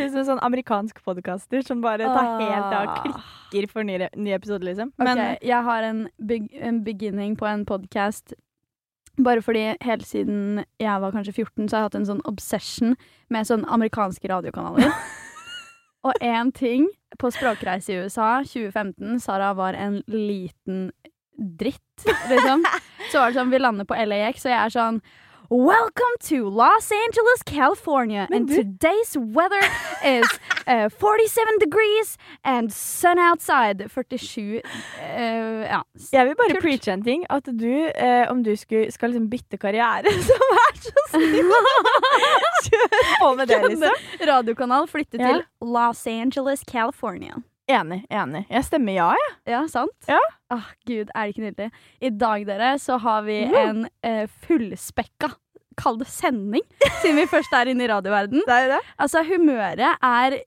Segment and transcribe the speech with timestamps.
[0.00, 3.24] høres ut som en sånn amerikansk podkaster som bare tar helt av og Ah.
[3.52, 4.92] klikker for ny, ny episode, liksom.
[4.98, 8.34] Men Ok, jeg har en, beg en beginning på en podkast
[9.20, 12.94] bare fordi helt siden jeg var kanskje 14, så har jeg hatt en sånn obsession
[13.28, 14.90] med sånn amerikanske radiokanaler.
[16.06, 16.86] Og én ting
[17.20, 20.90] på språkreise i USA 2015 Sara var en liten
[21.36, 22.64] dritt, liksom.
[23.12, 25.02] Så var det sånn, vi lander på LAX, og jeg er sånn
[25.52, 29.58] Welcome to Los Angeles, California, Men and du- today's weather
[30.04, 30.24] is
[30.68, 33.90] uh, 47 degrees and sun outside.
[33.90, 35.82] 47 uh, Ja.
[36.12, 36.62] jeg vil bare Kult.
[36.62, 37.26] preache en ting.
[37.30, 41.50] At du, uh, om du skulle, skal liksom bytte karriere, som er så snill!
[42.70, 42.88] Kjør
[43.18, 44.08] på med det, liksom.
[44.30, 45.32] Radiokanal flytte Ja.
[45.32, 47.34] til Los Angeles, California.
[47.70, 48.00] Enig.
[48.10, 48.46] enig.
[48.50, 49.34] Jeg stemmer ja, jeg.
[49.46, 49.92] Ja, sant?
[50.08, 50.18] Ja.
[50.50, 51.68] Åh, Gud, er det ikke nydelig?
[52.02, 55.28] I dag, dere, så har vi en eh, fullspekka
[55.80, 56.64] Kall det sending,
[57.00, 58.42] siden vi først er inne i radioverden.
[58.48, 58.80] Det er det.
[59.00, 60.38] Altså, humøret er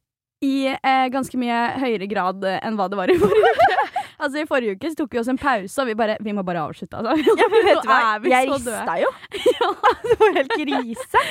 [0.44, 3.93] i eh, ganske mye høyere grad enn hva det var i forrige uke.
[4.24, 6.64] Altså, I forrige uke tok vi oss en pause, og vi bare Vi må bare
[6.64, 7.36] avslutte, altså.
[7.40, 8.00] Ja, men vet du hva?
[8.32, 9.12] Jeg rista jo.
[10.08, 11.24] Det var helt krise.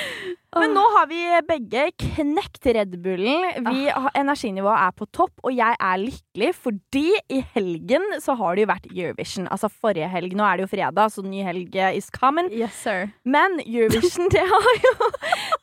[0.59, 3.45] Men nå har vi begge knekt Red Bullen.
[3.65, 3.87] Vi
[4.19, 8.69] energinivået er på topp, og jeg er lykkelig fordi i helgen så har det jo
[8.69, 9.47] vært Eurovision.
[9.53, 10.35] Altså forrige helg.
[10.37, 12.51] Nå er det jo fredag, så ny helg is coming.
[12.53, 13.09] Yes, sir.
[13.25, 15.09] Men Eurovision, det har jo,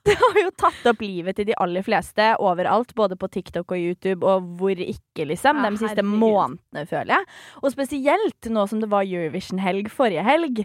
[0.09, 2.95] det har jo tatt opp livet til de aller fleste overalt.
[2.99, 5.63] Både på TikTok og YouTube og hvor ikke, liksom.
[5.63, 6.19] Ja, de siste herregud.
[6.25, 7.20] månedene, føler jeg.
[7.63, 10.65] Og spesielt nå som det var Eurovision-helg forrige helg.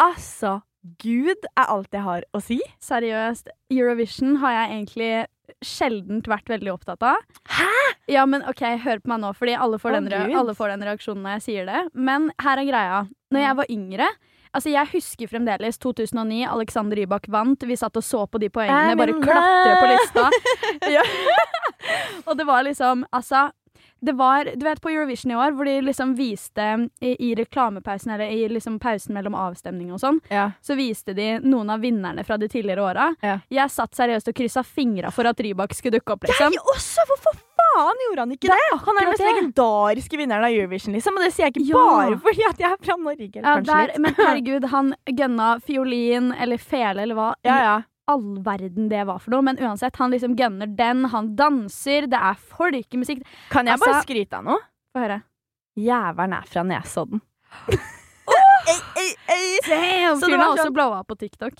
[0.00, 0.60] Altså,
[1.02, 2.60] Gud er alt jeg har å si.
[2.84, 3.50] Seriøst.
[3.72, 5.12] Eurovision har jeg egentlig
[5.66, 7.20] sjeldent vært veldig opptatt av.
[7.50, 7.68] Hæ?!
[8.10, 10.84] Ja, men ok, hør på meg nå, fordi alle får, oh, den, alle får den
[10.88, 11.82] reaksjonen når jeg sier det.
[11.94, 13.00] Men her er greia.
[13.30, 14.10] Når jeg var yngre
[14.50, 16.40] Altså, Jeg husker fremdeles 2009.
[16.50, 17.62] Alexander Rybak vant.
[17.62, 20.24] Vi satt og så på de poengene, bare klatre på lista.
[20.96, 21.04] ja.
[22.26, 23.44] og det var liksom Altså,
[24.02, 28.10] det var Du vet på Eurovision i år, hvor de liksom viste i, i reklamepausen,
[28.14, 30.50] eller i liksom pausen mellom avstemning og sånn, Ja.
[30.62, 33.14] så viste de noen av vinnerne fra de tidligere åra.
[33.22, 33.38] Ja.
[33.50, 36.52] Jeg satt seriøst og kryssa fingra for at Rybak skulle dukke opp, liksom.
[36.52, 37.06] Jeg også!
[37.10, 38.78] Hvorfor faen gjorde han ikke det?
[38.86, 41.16] Han er den mest legendariske vinneren av Eurovision, liksom.
[41.20, 41.84] Og det sier jeg ikke Ja.
[41.84, 43.30] bare fordi at jeg er fra Norge.
[43.36, 43.98] Eller Ja, kanskje der, litt.
[44.00, 47.76] men herregud, han gønna fiolin eller fele eller hva ja, ja.
[48.10, 49.42] All verden det var for noe.
[49.46, 53.22] Men uansett, han liksom gønner den, han danser, det er folkemusikk.
[53.52, 54.60] Kan jeg bare Altså- skryte av noe?
[54.94, 55.20] Få høre.
[55.78, 57.22] Jævelen er fra Nesodden.
[58.70, 61.54] Ei, Så det Fyren var har også sånn- blowa på TikTok.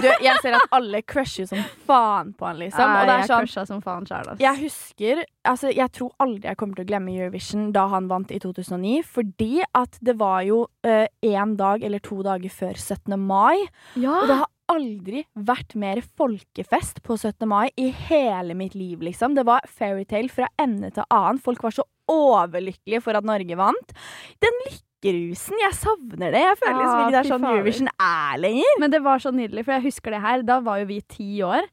[0.00, 2.88] Du, jeg ser at alle crusher som faen på han, liksom.
[2.88, 4.24] Nei, jeg sånn crusha som faen sjæl.
[4.32, 4.40] altså.
[4.40, 8.30] Jeg husker Altså, jeg tror aldri jeg kommer til å glemme Eurovision da han vant
[8.30, 13.18] i 2009, fordi at det var jo én dag eller to dager før 17.
[13.18, 13.56] mai.
[13.96, 14.20] Ja.
[14.22, 17.46] Og det har aldri vært mer folkefest på 17.
[17.48, 19.34] mai i hele mitt liv, liksom.
[19.38, 21.40] Det var fairytale fra ende til annen.
[21.42, 23.96] Folk var så overlykkelige for at Norge vant.
[24.44, 26.40] Den lykkerusen, jeg savner det.
[26.42, 27.44] Jeg føler liksom Ah, ikke det er sånn.
[27.52, 28.78] Eurovision er lenger.
[28.82, 30.42] Men det var så nydelig, for jeg husker det her.
[30.48, 31.68] Da var jo vi ti år.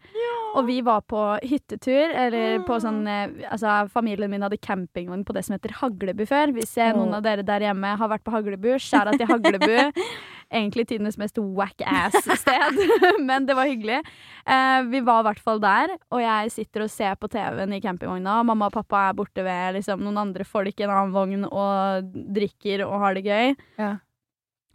[0.55, 5.33] Og vi var på hyttetur, eller på sånn eh, Altså, familien min hadde campingvogn på
[5.35, 6.53] det som heter Haglebu før.
[6.55, 9.75] Hvis jeg, noen av dere der hjemme har vært på Haglebu, skjæra til Haglebu.
[10.53, 12.77] Egentlig tidenes mest whack-ass-sted,
[13.27, 14.01] men det var hyggelig.
[14.45, 17.81] Eh, vi var i hvert fall der, og jeg sitter og ser på TV-en i
[17.83, 18.37] campingvogna.
[18.45, 22.11] Mamma og pappa er borte ved liksom, noen andre folk i en annen vogn og
[22.35, 23.55] drikker og har det gøy.
[23.81, 23.95] Ja.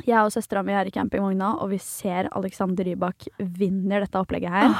[0.06, 4.52] Jeg og søstera mi er i campingvogna, og vi ser Alexander Rybak vinner dette opplegget
[4.54, 4.76] her.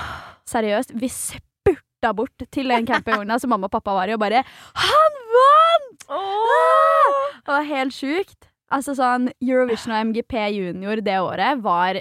[0.48, 0.94] Seriøst.
[1.00, 4.42] Vi spurta bort til den campingvogna som mamma og pappa var i, og bare
[4.80, 6.06] Han vant!
[6.08, 7.20] Ah!
[7.44, 8.49] Det var helt sjukt.
[8.70, 11.98] Altså sånn Eurovision og MGP junior det året var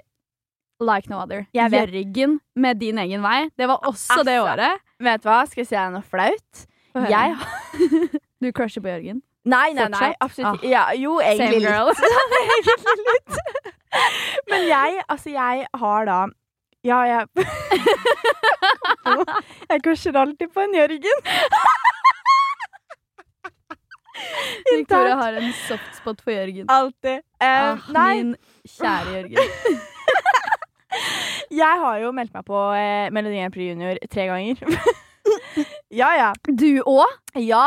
[0.80, 1.46] like no other.
[1.54, 3.50] Jørgen med din egen vei.
[3.58, 4.72] Det var også det Altså, året.
[5.00, 6.66] Vet du hva, skal jeg si deg noe flaut?
[7.10, 7.48] Jeg har
[8.40, 9.22] Du crusher på Jørgen.
[9.50, 10.70] Nei, nei, nei, absolutt ikke.
[10.70, 12.00] Ja, jo, egentlig litt.
[12.44, 13.34] egentlig litt.
[14.52, 16.20] Men jeg, altså, jeg har da
[16.86, 17.22] Ja, jeg
[19.72, 21.18] Jeg crusher alltid på en Jørgen.
[24.76, 26.66] Victoria har en softspot for Jørgen.
[26.70, 27.18] Alltid.
[27.42, 27.78] Uh, Ah,
[28.16, 28.36] Min
[28.68, 29.40] kjære Jørgen.
[31.62, 34.56] jeg har jo meldt meg på eh, Melodi Grand Prix Junior tre ganger.
[36.02, 36.30] ja, ja.
[36.46, 37.18] Du òg?
[37.40, 37.66] Ja!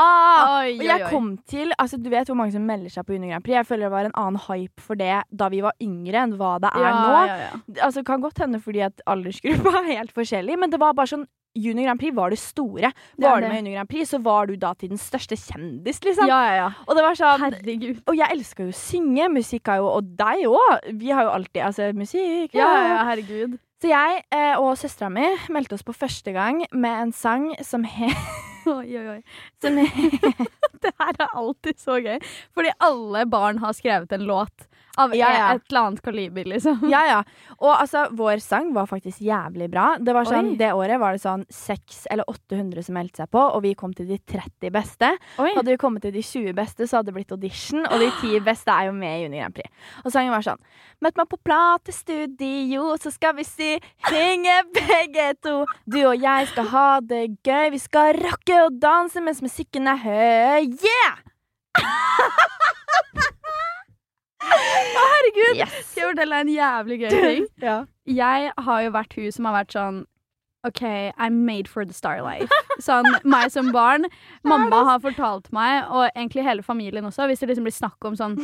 [0.62, 3.34] Oi, Og jeg kom til Altså, du vet hvor mange som melder seg på Junior
[3.36, 3.56] Grand Prix.
[3.60, 6.56] Jeg føler det var en annen hype for det da vi var yngre, enn hva
[6.62, 7.12] det er ja, nå.
[7.12, 7.52] Ja, ja.
[7.86, 11.28] Altså, kan godt hende fordi at aldersgruppa er helt forskjellig, men det var bare sånn
[11.54, 12.92] Junior Grand Prix var det store.
[13.20, 16.00] Det Var du med Junior Grand Prix, så var du da til den største kjendis,
[16.04, 16.30] liksom.
[16.30, 16.68] ja, ja, ja.
[16.86, 18.00] Og det var sånn Herregud.
[18.08, 19.28] Og jeg elsker jo å synge.
[19.32, 20.88] Musikk er jo Og deg òg.
[20.96, 23.58] Vi har jo alltid Altså, musikk Ja, ja, ja, herregud.
[23.82, 27.82] Så jeg eh, og søstera mi meldte oss på første gang med en sang som
[27.82, 28.14] het
[28.70, 29.22] Oi, oi, oi.
[29.58, 30.22] som het
[30.84, 32.20] Det her er alltid så gøy.
[32.54, 34.68] Fordi alle barn har skrevet en låt
[35.00, 35.46] av Ja, ja.
[35.54, 36.82] et eller annet kaliber, liksom.
[36.90, 37.18] Ja, ja.
[37.58, 39.96] Og altså, vår sang var faktisk jævlig bra.
[40.00, 43.40] Det var sånn, det året var det sånn 600 eller 800 som meldte seg på,
[43.40, 45.12] og vi kom til de 30 beste.
[45.42, 45.52] Oi.
[45.56, 48.42] Hadde vi kommet til de 20 beste, så hadde det blitt audition, og de 10
[48.50, 49.70] beste er jo med i Juni Grand Prix.
[50.04, 50.60] Og sangen var sånn
[51.02, 53.72] Møt meg på platestudio, så skal vi si
[54.06, 55.64] synge begge to.
[55.90, 59.98] Du og jeg skal ha det gøy, vi skal rocke og danse mens musikken er
[60.04, 60.70] høy.
[60.78, 61.18] Yeah!
[64.42, 65.58] Å, herregud!
[65.60, 65.74] Yes.
[65.90, 67.46] Skal jeg fortelle deg en jævlig gøy ting?
[67.62, 67.76] Ja.
[68.08, 70.02] Jeg har jo vært hun som har vært sånn
[70.66, 70.82] OK,
[71.18, 72.46] I'm made for the star life.
[72.82, 74.06] Sånn, meg som barn.
[74.46, 78.14] Mamma har fortalt meg, og egentlig hele familien også, hvis det liksom blir snakk om
[78.18, 78.36] sånn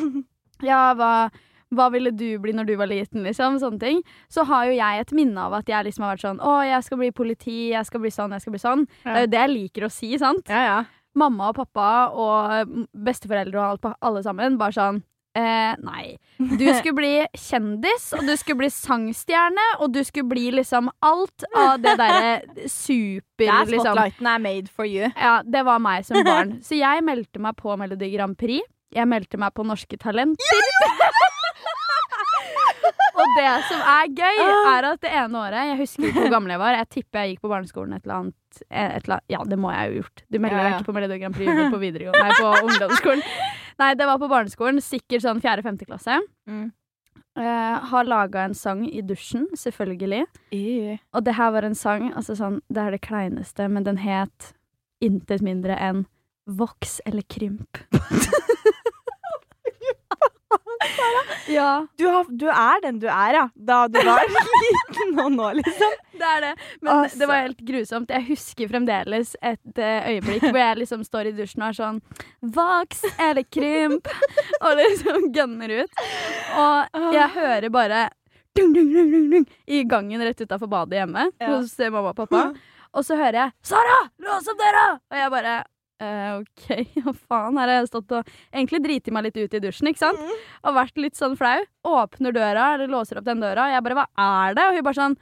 [0.67, 1.29] Ja, hva,
[1.71, 3.61] hva ville du bli når du var liten, liksom?
[3.63, 4.01] Sånne ting.
[4.35, 6.87] Så har jo jeg et minne av at jeg liksom har vært sånn Å, jeg
[6.89, 8.83] skal bli politi, jeg skal bli sånn, jeg skal bli sånn.
[9.05, 10.51] Det er jo det jeg liker å si, sant?
[10.51, 10.81] Ja, ja.
[11.19, 15.01] Mamma og pappa og besteforeldre og alle sammen bare sånn
[15.39, 16.17] Eh, nei.
[16.39, 21.47] Du skulle bli kjendis, og du skulle bli sangstjerne, og du skulle bli liksom alt
[21.55, 22.33] av det derre
[22.67, 23.93] super Det er liksom.
[23.93, 25.11] spotlighten er made for you.
[25.15, 26.57] Ja, det var meg som barn.
[26.67, 28.67] Så jeg meldte meg på Melodi Grand Prix.
[28.95, 30.63] Jeg meldte meg på Norske Talenter.
[33.19, 34.41] og det som er gøy,
[34.73, 36.79] er at det ene året Jeg husker ikke hvor gammel jeg var.
[36.79, 38.61] Jeg tipper jeg gikk på barneskolen et eller annet.
[38.69, 40.25] Et eller annet ja, det må jeg jo gjort.
[40.27, 42.25] Du melder deg ikke på Melodi Grand Prix på videregående.
[42.25, 43.25] Nei, på ungdomsskolen.
[43.79, 44.83] Nei, det var på barneskolen.
[44.83, 46.19] Sikkert sånn fjerde-femte klasse.
[46.51, 46.69] Mm.
[47.39, 50.25] Uh, har laga en sang i dusjen, selvfølgelig.
[51.15, 54.53] Og det her var en sang, altså sånn, det er det kleineste, men den het
[55.05, 56.07] intet mindre enn
[56.49, 57.79] Voks eller krymp.
[61.49, 63.45] ja, Du, har, du er den du er, ja.
[63.55, 64.21] Da du var
[64.65, 65.97] liten og nå, liksom.
[66.19, 66.53] det er det.
[66.83, 67.19] Men Altså.
[67.21, 68.11] det var helt grusomt.
[68.15, 72.01] Jeg husker fremdeles et eh, øyeblikk hvor jeg liksom står i dusjen og er sånn
[72.59, 74.09] Voks eller krymp?
[74.65, 76.03] og liksom gønner ut.
[76.59, 78.07] Og jeg hører bare
[78.59, 78.91] dung, dung,
[79.31, 81.55] dung, i gangen rett utafor badet hjemme Ja.
[81.57, 82.49] hos mamma og pappa.
[82.97, 85.57] Og så hører jeg 'Sara, lås opp døra!' Og jeg bare
[86.01, 86.69] eh, OK,
[87.05, 87.59] hva faen?
[87.61, 90.21] Her har jeg stått og egentlig driti meg litt ut i dusjen, ikke sant?
[90.65, 91.59] Og vært litt sånn flau.
[91.89, 94.07] Åpner døra, eller låser opp den døra, og jeg bare 'Hva
[94.49, 95.19] er det?' Og hun bare sånn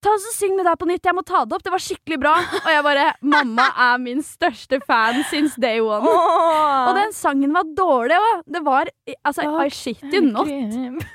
[0.00, 1.62] Ta oss og Syng det der på nytt, jeg må ta det opp.
[1.62, 2.32] Det var skikkelig bra.
[2.40, 6.08] Og jeg bare Mamma er min største fan since day one.
[6.08, 8.42] Og den sangen var dårlig òg.
[8.48, 8.88] Det var
[9.28, 10.48] Altså, I shit you not.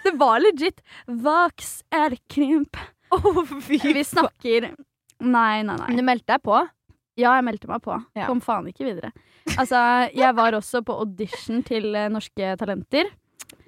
[0.06, 0.84] Det var legit.
[1.08, 2.78] Vox er krymp.
[3.66, 4.76] Vi snakker
[5.24, 5.88] Nei, nei, nei.
[5.88, 6.60] Men du meldte deg på?
[7.16, 7.96] Ja, jeg meldte meg på.
[8.18, 8.28] Ja.
[8.28, 9.14] Kom faen ikke videre.
[9.56, 9.80] Altså,
[10.16, 13.08] jeg var også på audition til eh, Norske Talenter.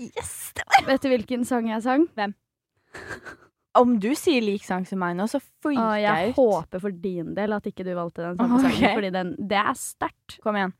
[0.01, 0.51] Yes!
[0.57, 2.07] det var Vet du hvilken sang jeg sang?
[2.17, 2.33] Hvem?
[3.77, 6.37] Om du sier lik sang som meg nå, så freaker jeg jeg ut.
[6.39, 9.77] håper for din del at ikke du valgte den samme sangen, fordi den, det er
[9.77, 10.39] sterkt.
[10.43, 10.73] Kom igjen.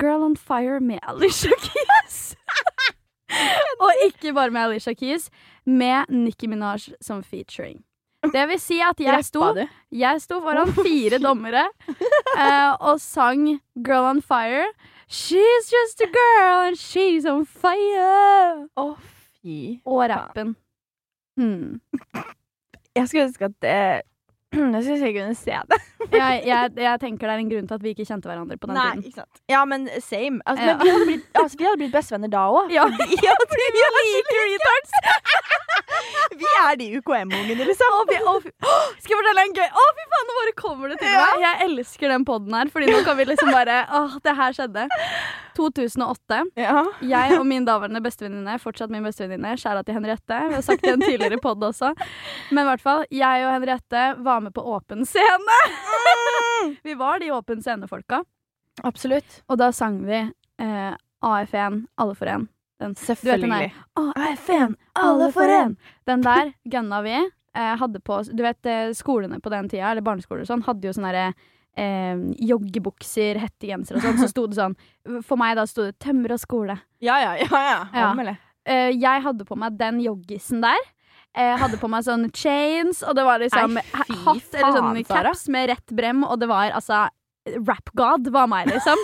[0.00, 2.34] Girl on Fire med Alicia Keys.
[3.84, 5.28] og ikke bare med Alicia Keys,
[5.66, 7.84] med Nicki Minaj som featuring.
[8.32, 9.50] Det vil si at jeg sto,
[9.92, 11.66] jeg sto foran fire dommere
[12.38, 13.46] eh, og sang
[13.84, 14.66] Girl on Fire.
[15.08, 18.64] She's just a girl and she's on fire.
[18.80, 18.86] Å,
[19.42, 19.80] fy.
[19.84, 20.54] Og rappen.
[21.36, 21.80] Hmm.
[22.94, 23.78] Jeg skulle ønske at det
[24.74, 25.80] Jeg syns jeg kunne se det.
[26.14, 28.68] Jeg, jeg, jeg tenker det er en grunn til at vi ikke kjente hverandre på
[28.68, 29.04] den Nei, tiden.
[29.08, 29.38] ikke sant.
[29.50, 30.42] Ja, men same.
[30.44, 30.74] Altså, Ja.
[30.76, 32.68] men vi, hadde blitt, altså, vi hadde blitt bestevenner da òg.
[32.74, 32.84] Ja.
[33.26, 34.92] ja, vi liker retards!
[36.38, 37.94] vi er de UKM-ungene, liksom.
[37.96, 38.34] Å, fy, å,
[39.00, 41.24] Skal jeg fortelle en gøy Å, fy faen, nå bare kommer det til Ja.
[41.24, 41.44] meg.
[41.46, 44.86] Jeg elsker den poden her, Fordi nå kan vi liksom bare Åh, det her skjedde.
[45.54, 46.40] 2008.
[46.58, 46.80] Ja.
[47.06, 50.38] Jeg og min daværende bestevenninne, fortsatt min bestevenninne, skjæra til Henriette.
[50.50, 51.92] Vi har sagt det i en tidligere pod også.
[52.50, 55.58] Men i hvert fall, jeg og Henriette var med på Åpen scene.
[56.82, 58.24] vi var de Åpen scene-folka.
[58.82, 59.42] Absolutt.
[59.48, 60.92] Og da sang vi eh,
[61.24, 62.48] AF1, Alle for én.
[62.98, 63.70] Selvfølgelig.
[63.96, 65.76] AF1, alle for én!
[66.04, 67.16] Den der gønna vi.
[67.54, 70.88] Eh, hadde på Du vet eh, skolene på den tida, eller barneskoler og sånn, hadde
[70.90, 74.76] jo sånne derre Eh, joggebukser, hettegenser og sånn, så sto det sånn
[75.26, 76.76] For meg da sto det 'Tømrer og skole'.
[77.02, 77.48] Ja, ja, ja.
[77.50, 77.80] ja.
[77.90, 78.34] Ja.
[78.64, 80.78] Eh, jeg hadde på meg den joggisen der.
[81.34, 83.84] Jeg hadde på meg sånn chains, og det var liksom Ei,
[84.24, 87.08] hatt eller sånn caps med rett brem, og det var altså
[87.66, 89.00] Rap God var meg, liksom.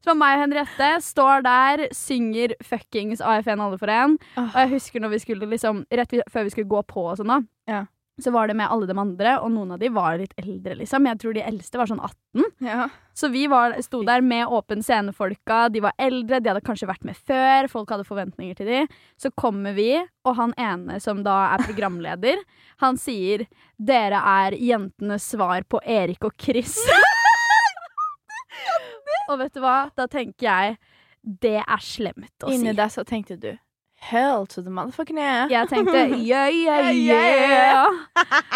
[0.00, 4.14] Så var meg og Henriette står der, synger fuckings AFN alle for én.
[4.38, 7.32] Og jeg husker når vi skulle liksom Rett før vi skulle gå på og sånn,
[7.34, 7.40] da.
[7.68, 7.82] Ja.
[8.24, 11.06] Så var det med alle de andre, og noen av de var litt eldre, liksom.
[11.08, 12.46] Jeg tror de eldste var sånn 18.
[12.66, 12.88] Ja.
[13.16, 15.68] Så vi var, sto der med åpen scene-folka.
[15.74, 17.68] De var eldre, de hadde kanskje vært med før.
[17.72, 18.80] Folk hadde forventninger til de.
[19.20, 19.92] Så kommer vi,
[20.24, 22.36] og han ene som da er programleder,
[22.84, 23.46] han sier
[23.80, 26.78] 'Dere er jentenes svar på Erik og Chris'.
[29.30, 29.90] og vet du hva?
[29.96, 30.78] Da tenker jeg
[31.20, 32.76] det er slemt å Inni si.
[32.76, 33.50] deg så tenkte du
[34.00, 35.50] Hell to the motherfucking yeah.
[35.52, 37.84] Jeg tenkte yeah, yeah, yeah.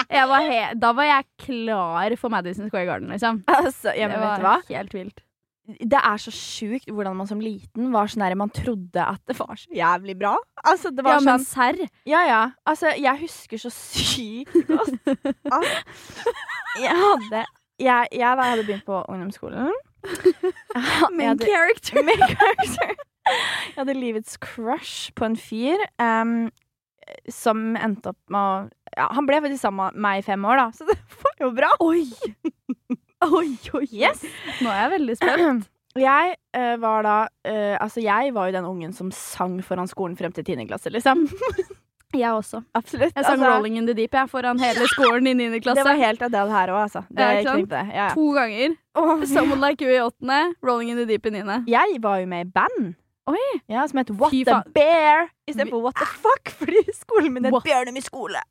[0.08, 0.48] Jeg var
[0.80, 3.42] da var jeg klar for Madison Square Garden, liksom.
[3.48, 5.20] Altså, ja, men det vet var helt vilt.
[5.64, 9.36] Det er så sjukt hvordan man som liten var sånn der Man trodde at det
[9.38, 10.34] var så jævlig bra.
[10.64, 11.80] Altså, det var Ja, men sånn serr.
[12.08, 12.42] Ja, ja.
[12.68, 14.92] Altså, jeg husker så sykt godt
[16.84, 17.44] jeg hadde
[17.80, 19.72] jeg, jeg hadde begynt på ungdomsskolen.
[21.16, 22.04] Main character.
[22.04, 22.94] main character.
[23.28, 26.50] Jeg hadde livets crush på en fyr um,
[27.32, 28.54] som endte opp med å
[28.94, 31.52] ja, Han ble faktisk sammen med meg i fem år, da, så det var jo
[31.56, 31.70] bra.
[31.84, 32.04] Oi!
[33.24, 34.24] Oi, oi, Yes.
[34.60, 35.70] Nå er jeg veldig spent.
[35.94, 37.16] Jeg uh, var da
[37.46, 40.90] uh, Altså, jeg var jo den ungen som sang foran skolen frem til tiende klasse,
[40.90, 41.22] liksom.
[42.18, 42.64] Jeg også.
[42.74, 43.14] Absolutt.
[43.14, 45.60] Jeg sang Altså, 'Rolling in the Deep' jeg, foran hele skolen i 9.
[45.62, 45.78] klasse.
[45.78, 47.02] Det var helt Adele her òg, altså.
[47.10, 47.80] Det Ja, knipte.
[47.90, 48.08] Ja, ja.
[48.14, 48.74] To ganger.
[48.94, 51.64] Oh, 'Someone Like You' i åttende, 'Rolling in the Deep' i niende.
[51.66, 52.94] Jeg var jo med i band.
[53.30, 53.60] Oi.
[53.72, 54.72] Ja, som het What Fy the faen.
[54.74, 58.42] Bear istedenfor What the fuck, fordi skolen min het What- Bjørnum i skole.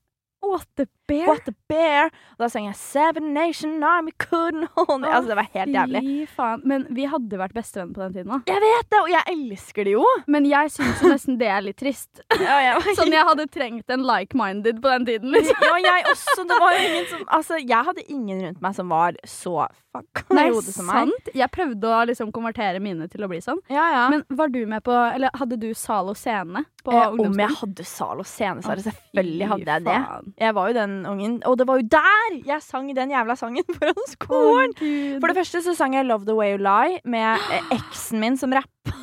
[0.43, 1.27] What the bear?
[1.27, 2.10] What the Bear.
[2.36, 5.07] Og da sang jeg Seven Nation Army couldn't hold me.
[5.10, 6.01] Altså, det var helt jævlig.
[6.05, 6.62] Fy faen.
[6.69, 8.39] Men vi hadde vært bestevenner på den tiden, da.
[8.51, 10.03] Jeg vet det, og jeg elsker det jo.
[10.36, 12.22] Men jeg syns jo nesten det er litt trist.
[12.43, 15.63] Ja, jeg Sånn jeg hadde trengt en like-minded på den tiden, liksom.
[15.65, 16.45] ja, jeg også.
[16.50, 19.55] Det var jo ingen som Altså, jeg hadde ingen rundt meg som var så
[19.93, 21.10] fucka i Nei, som meg.
[21.10, 21.31] sant?
[21.38, 23.62] Jeg prøvde å liksom konvertere mine til å bli sånn.
[23.72, 24.03] Ja, ja.
[24.13, 27.57] Men var du med på Eller hadde du sal og scene på eh, om jeg
[27.62, 30.00] hadde sal og scene, så selvfølgelig hadde jeg det.
[30.43, 31.39] Jeg var jo den ungen.
[31.50, 34.73] Og det var jo der jeg sang den jævla sangen foran skolen!
[34.81, 37.38] Oh, For det første så sang jeg Love The Way You Lie med
[37.77, 38.69] eksen min som rapp.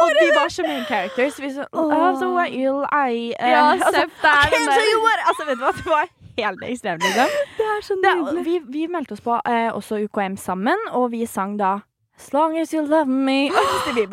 [0.00, 1.40] Og de var så main characters.
[1.42, 4.92] Vi så, Love the way you lie uh, Ja, altså, den "Can't tell der.
[4.94, 5.72] you what-" altså, vet du hva?
[5.76, 6.06] Det var
[6.38, 7.28] helt ekstremt, liksom.
[7.58, 8.44] Det er så nydelig.
[8.44, 11.74] vi, vi meldte oss på uh, også UKM sammen, og vi sang da
[12.20, 13.48] As long as you love me.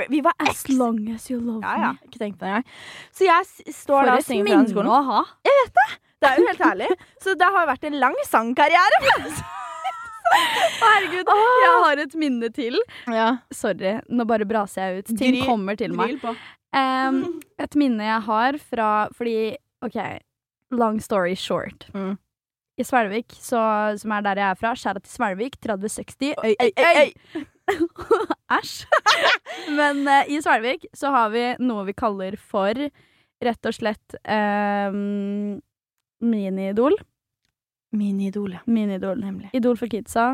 [0.10, 1.92] Vi var As long as you love Ja, ja.
[1.92, 2.08] me.
[2.08, 2.68] Ikke tenkt på det engang.
[3.12, 4.92] Så jeg står For da og synger fra den skolen.
[4.96, 5.24] å ha.
[5.44, 5.56] Det
[6.22, 6.88] Det er jo helt herlig.
[7.24, 9.02] Så det har vært en lang sangkarriere.
[10.82, 12.76] Herregud, jeg har et minne til.
[13.08, 13.28] Ja.
[13.54, 15.12] Sorry, nå bare braser jeg ut.
[15.20, 16.18] Ting Gry- kommer til meg.
[16.76, 17.22] Em,
[17.64, 19.96] et minne jeg har fra Fordi, OK,
[20.76, 21.88] long story short.
[21.96, 22.18] Mm.
[22.78, 23.62] I Svelvik, så,
[23.98, 27.06] som er der jeg er fra, skjæra til Svelvik, 3060 Øy, Øy, øy,
[27.40, 27.46] øy.
[28.58, 28.86] Æsj.
[29.76, 32.78] Men eh, i Svelvik så har vi noe vi kaller for
[33.44, 35.60] rett og slett um,
[36.24, 36.96] mini-idol.
[37.98, 38.64] Mini-idol, ja.
[38.66, 39.20] Mini-idol.
[39.22, 39.52] Nemlig.
[39.58, 40.32] Idol for kidsa.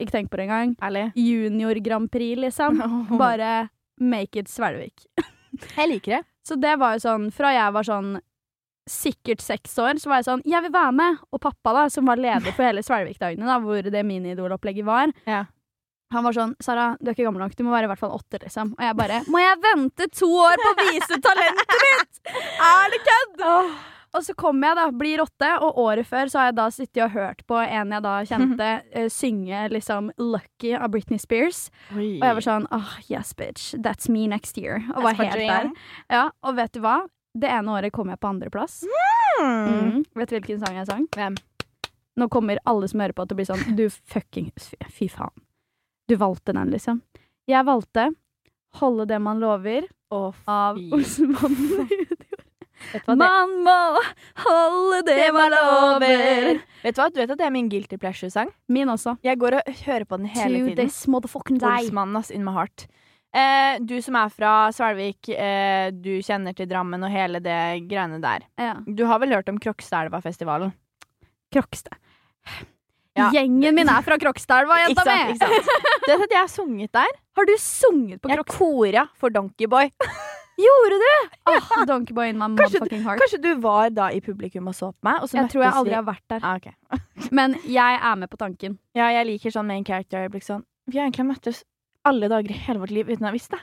[0.00, 0.74] Ikke tenk på det engang.
[0.82, 1.06] Ærlig.
[1.18, 2.82] Junior Grand Prix, liksom.
[3.22, 3.68] Bare
[4.00, 5.06] make it Svelvik.
[5.78, 6.22] Jeg liker det.
[6.44, 8.08] Så det var jo sånn, fra jeg var sånn
[8.90, 11.22] sikkert seks år, så var jeg sånn Jeg vil være med!
[11.32, 15.46] Og pappa, da, som var leder for hele Svelvik-dagene, da, hvor det mini-idol-opplegget var, Ja.
[16.12, 18.14] Han var sånn Sara, du er ikke gammel nok, du må være i hvert fall
[18.14, 18.74] åtte, liksom.
[18.76, 22.22] Og jeg bare Må jeg vente to år på å vise talentet mitt?!
[22.62, 23.44] Er det kødd?!
[24.14, 27.00] Og så kommer jeg, da, blir åtte, og året før så har jeg da sittet
[27.02, 31.66] og hørt på en jeg da kjente, uh, synge liksom 'Lucky' av Britney Spears.
[31.96, 32.20] Oi.
[32.20, 33.72] Og jeg var sånn oh, yes, bitch.
[33.74, 34.84] That's me next year.
[34.94, 35.72] Og var helt der.
[36.12, 37.00] Ja, og vet du hva?
[37.34, 38.84] Det ene året kom jeg på andreplass.
[38.86, 39.42] Mm.
[39.42, 40.04] Mm.
[40.14, 41.08] Vet du hvilken sang jeg sang?
[41.16, 41.40] Hvem?
[42.14, 44.52] Nå kommer alle som hører på til å bli sånn Du fucking
[44.94, 45.34] fy faen.
[46.08, 47.00] Du valgte den, liksom.
[47.48, 48.10] Jeg valgte
[48.74, 50.90] 'Holde det man lover' Å, av det
[53.16, 53.76] Man må
[54.44, 56.58] holde det man lover.
[56.82, 57.06] Vet du hva?
[57.10, 58.50] Du vet at det er min guilty pleasure-sang?
[58.68, 59.16] Min også.
[59.24, 60.90] Jeg går og hører på den hele To tiden.
[61.86, 62.86] Olsmannen, ass, in my heart.
[63.34, 67.58] Eh, du som er fra Svelvik, eh, du kjenner til Drammen og hele det
[67.90, 68.44] greiene der.
[68.60, 68.76] Ja.
[68.86, 70.74] Du har vel hørt om Krokstadelva-festivalen?
[71.54, 71.98] Krokstad.
[73.14, 73.28] Ja.
[73.30, 75.34] Gjengen min er fra Krokstadelva, jenta mi!
[75.38, 77.12] Du vet at jeg har sunget der?
[77.38, 78.58] Har du sunget på Jeg Krokstad?
[78.58, 79.90] kora for Donkeyboy.
[80.64, 81.06] Gjorde du?
[81.50, 83.18] Oh, Donkeyboy in my motherfucking heart.
[83.22, 85.22] Kanskje du var da i publikum og så på meg?
[85.34, 86.42] Jeg tror jeg aldri har vært der.
[86.42, 86.74] ah, okay.
[87.38, 88.78] Men jeg er med på tanken.
[88.98, 90.62] Ja, jeg liker sånn main character-øyeblikk sånn.
[90.90, 91.62] Vi har egentlig møttes
[92.04, 93.60] alle dager i hele vårt liv uten å ha visst det.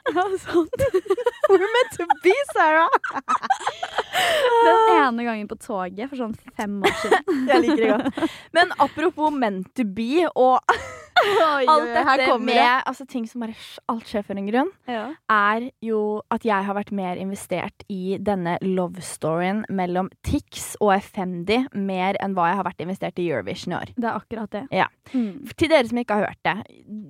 [1.51, 2.89] We're meant to be, Sarah!
[4.65, 7.21] Den ene gangen på toget for sånn fem år siden.
[7.51, 8.37] Jeg liker det godt.
[8.55, 10.59] Men apropos meant to be og
[11.21, 13.55] Alt dette med altså, ting som bare
[13.91, 15.03] alt skjer for en grunn, Ja.
[15.29, 20.93] er jo at jeg har vært mer investert i denne love storyen mellom Tix og
[20.95, 23.93] Effendi mer enn hva jeg har vært investert i Eurovision i år.
[23.95, 24.63] Det er akkurat det.
[24.71, 24.87] Ja.
[25.13, 25.47] Mm.
[25.57, 26.55] Til dere som ikke har hørt det.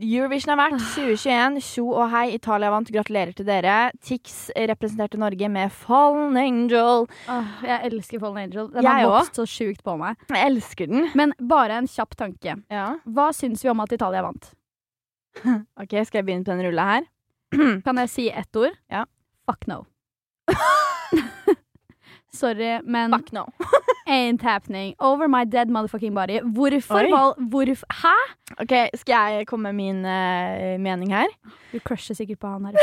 [0.02, 1.62] Eurovision har vært 2021.
[1.62, 2.92] Tjo og hei, Italia vant.
[2.92, 3.92] Gratulerer til dere.
[4.04, 7.08] Tix representerte Norge med Fallen Angel.
[7.30, 8.68] Åh, jeg elsker Fallen Angel.
[8.74, 10.18] Den Jeg har vokst så sjukt på meg.
[10.30, 11.10] Jeg elsker den.
[11.16, 12.58] Men bare en kjapp tanke.
[12.72, 12.88] Ja.
[13.08, 14.52] Hva syns vi om at Italia vant?
[15.82, 17.04] Ok, Skal jeg begynne på den rulla her?
[17.86, 18.74] Kan jeg si ett ord?
[18.90, 19.04] Ja.
[19.46, 19.84] Fuck no.
[22.34, 23.46] Sorry, men Fuck no.
[24.08, 24.96] ain't happening.
[25.00, 26.40] Over my dead motherfucking body.
[26.42, 27.36] Hvorfor valg...
[27.52, 28.16] Hvorf Hæ?
[28.64, 31.28] Ok, Skal jeg komme med min uh, mening her?
[31.74, 32.74] Du crusher sikkert på han her.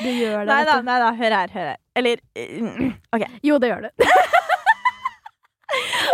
[0.00, 1.54] Du gjør det, Nei da, nei da, hør her.
[1.54, 3.24] hør her Eller uh, OK.
[3.46, 4.06] Jo, det gjør du.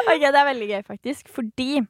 [0.06, 1.28] Ok, Det er veldig gøy, faktisk.
[1.32, 1.80] Fordi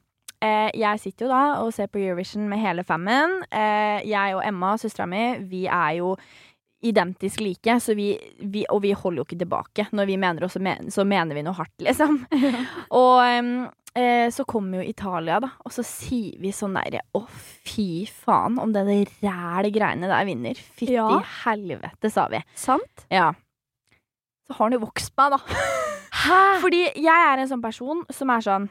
[0.43, 3.39] eh, jeg sitter jo da og ser på Eurovision med hele fammen.
[3.51, 6.13] Eh, jeg og Emma, søstera mi, vi er jo
[6.85, 8.11] identisk like, så vi,
[8.53, 9.87] vi, og vi holder jo ikke tilbake.
[9.97, 12.19] Når vi mener oss, så, men, så mener vi noe hardt, liksom.
[12.93, 13.23] Og
[13.97, 17.23] eh, så kommer jo Italia, da, og så sier vi sånn derre Å,
[17.65, 18.85] fy faen, om det
[19.23, 20.53] ræle greiene der vinner.
[20.77, 21.09] Fytti Ja.
[21.47, 22.43] helvete, sa vi.
[22.53, 23.07] Sant?
[23.09, 23.31] Ja.
[24.47, 25.41] Så har den jo vokst meg, da.
[26.17, 26.37] Hæ?
[26.61, 28.69] Fordi jeg er en sånn person som er sånn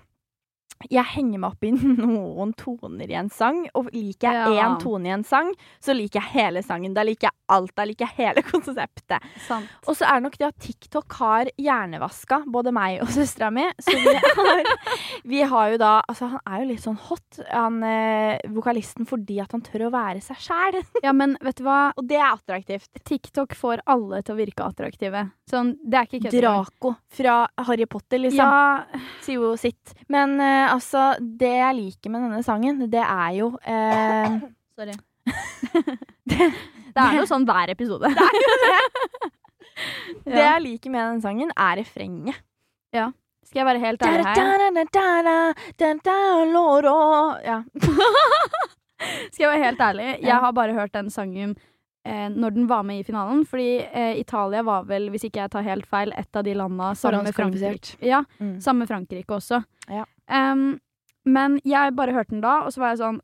[0.90, 4.68] jeg henger meg opp i noen toner i en sang, og liker jeg Ja.
[4.82, 5.52] tone i en sang,
[5.82, 6.94] så liker jeg hele sangen.
[6.96, 7.72] Da liker jeg alt.
[7.76, 9.22] Da liker jeg hele konseptet.
[9.46, 9.68] Sant.
[9.86, 13.64] Og så er det nok det at TikTok har hjernevaska både meg og søstera mi.
[13.82, 14.62] Så vi har,
[15.34, 19.38] vi har jo da Altså, han er jo litt sånn hot, han eh, vokalisten, fordi
[19.42, 20.76] at han tør å være seg sjæl.
[21.02, 21.90] Ja, men vet du hva?
[21.98, 22.90] Og det er attraktivt.
[23.08, 25.24] TikTok får alle til å virke attraktive.
[25.50, 26.36] Sånn, det er ikke kødd.
[26.42, 27.36] Draco fra
[27.68, 28.38] Harry Potter, liksom.
[28.42, 29.94] Ja, sier jo sitt.
[30.12, 34.36] Men eh, altså, det jeg liker med denne sangen, det er jo eh,
[34.78, 34.96] sorry.
[36.30, 36.50] det,
[37.02, 38.10] er jo sånn hver episode.
[40.24, 42.42] Det jeg liker med denne sangen, er refrenget.
[43.46, 44.34] Skal jeg være helt ærlig her?
[47.46, 47.60] Ja.
[49.32, 50.06] Skal jeg være helt ærlig?
[50.24, 51.52] Jeg har bare hørt den sangen
[52.06, 53.44] eh, når den var med i finalen.
[53.46, 56.90] Fordi eh, Italia var vel, hvis ikke jeg tar helt feil, et av de landa
[56.98, 57.96] sammen med Frankrike.
[58.02, 58.56] Ja, Mm.
[58.60, 59.62] sammen med Frankrike også.
[59.88, 60.04] Ja.
[60.26, 60.78] Em,
[61.26, 63.20] men jeg bare hørte den da, og så var jeg sånn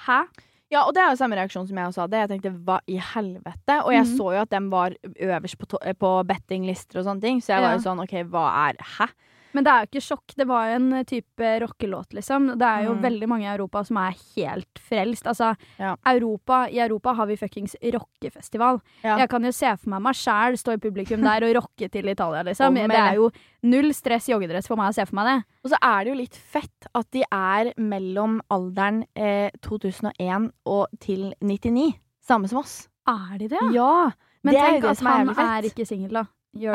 [0.00, 0.22] Hæ?
[0.70, 2.20] ja, og det er jo samme reaksjon som jeg også hadde.
[2.22, 3.80] Jeg tenkte hva i helvete?
[3.82, 4.12] Og jeg mm.
[4.20, 7.64] så jo at den var øverst på, eh, på bettinglister og sånne ting, så jeg
[7.64, 9.10] var jo sånn OK, hva er Hæ?
[9.54, 10.34] Men det er jo ikke sjokk.
[10.36, 12.50] Det var jo en eh, type rockelåt, liksom.
[12.58, 13.02] Det er jo Mm.
[13.02, 15.26] veldig mange i Europa som er helt frelst.
[15.26, 15.96] Altså, Ja.
[16.06, 18.80] Europa, I Europa har vi fuckings rockefestival.
[19.02, 19.16] Ja.
[19.18, 22.08] Jeg kan jo se for meg meg sjæl stå i publikum der og rocke til
[22.08, 22.74] Italia, liksom.
[22.74, 23.30] Det er jo
[23.62, 25.44] null stress joggedress for meg å se for meg det.
[25.64, 30.86] Og så er det jo litt fett at de er mellom alderen eh, 2001 og
[31.00, 31.94] til 99.
[32.22, 32.88] Samme som oss.
[33.08, 33.58] Er de det?
[33.74, 34.10] Ja!
[34.42, 36.24] Men det tenk at han er ikke singel, da.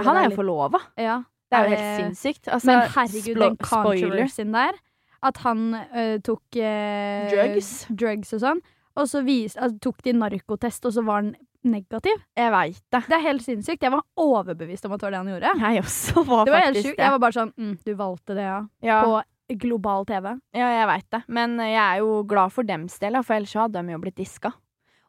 [0.04, 0.80] Han er jo forlova.
[0.98, 1.24] ja.
[1.52, 2.48] Det er jo helt sinnssykt.
[2.48, 4.80] Altså, Men herregud, den controversyen der.
[5.26, 7.70] At han øh, tok øh, Drugs.
[7.90, 8.64] drugs og sånn.
[8.96, 12.20] Og så vis, altså, tok de narkotest, og så var han negativ.
[12.38, 13.02] Jeg veit det.
[13.10, 13.84] Det er helt sinnssykt.
[13.84, 15.54] Jeg var overbevist om at det var det han gjorde.
[15.66, 17.00] Jeg også var Det var helt sjukt.
[17.00, 18.60] Jeg var bare sånn mm, Du valgte det, ja.
[18.86, 20.32] Ja, På global TV.
[20.58, 21.24] ja jeg veit det.
[21.28, 24.54] Men jeg er jo glad for dems del, for ellers hadde de jo blitt diska.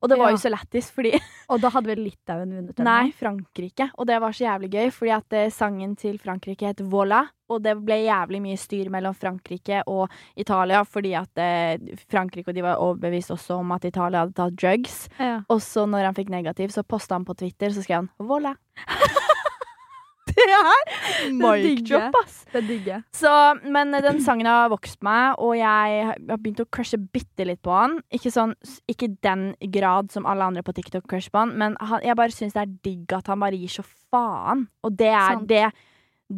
[0.07, 1.13] Og det var jo så lættis, fordi
[1.53, 2.83] Og da hadde vel Litauen vunnet?
[2.87, 3.89] Nei, Frankrike.
[3.99, 7.25] Og det var så jævlig gøy, fordi at eh, sangen til Frankrike het Voila.
[7.51, 12.59] Og det ble jævlig mye styr mellom Frankrike og Italia, fordi at eh, Frankrike og
[12.59, 14.99] de var overbevist også om at Italia hadde tatt drugs.
[15.21, 15.39] Ja.
[15.53, 18.57] Og så når han fikk negativ, så posta han på Twitter, så skrev han Voila.
[20.87, 22.37] det er Mic drop, ass.
[22.53, 23.03] Det digger jeg.
[23.17, 23.33] Så,
[23.65, 27.63] men eh, den sangen har vokst meg, og jeg har begynt å crushe bitte litt
[27.67, 27.99] på han.
[28.15, 28.55] Ikke sånn,
[28.91, 32.35] ikke den grad som alle andre på TikTok crusher på han, men han, jeg bare
[32.35, 34.67] syns det er digg at han bare gir så faen.
[34.87, 35.49] Og det er Sant.
[35.53, 35.67] det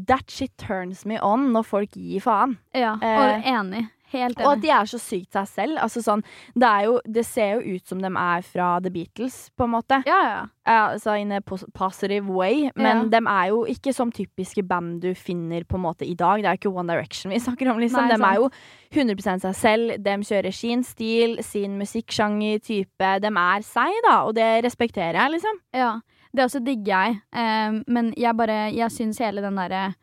[0.09, 2.59] That shit turns me on når folk gir faen.
[2.77, 3.87] Ja, Eh, og enig.
[4.13, 5.79] Helt Og at de er så sykt seg selv.
[5.85, 6.23] Altså sånn,
[6.57, 9.99] det, jo, det ser jo ut som de er fra The Beatles, på en måte.
[10.09, 10.39] Ja, ja.
[10.69, 12.71] Ja, altså in a positive way.
[12.77, 13.21] Men Ja.
[13.21, 16.41] de er jo ikke som typiske band du finner på en måte i dag.
[16.43, 18.09] Det er jo ikke One Direction vi snakker om, liksom.
[18.09, 18.51] Nei, de er jo
[18.93, 19.97] 100 seg selv.
[20.05, 23.13] De kjører sin stil, sin musikksjanger, type.
[23.21, 25.61] De er seg, da, og det respekterer jeg, liksom.
[25.77, 25.99] Ja,
[26.37, 27.21] det også digger jeg.
[27.33, 29.95] Eh, men jeg bare Jeg syns hele den derre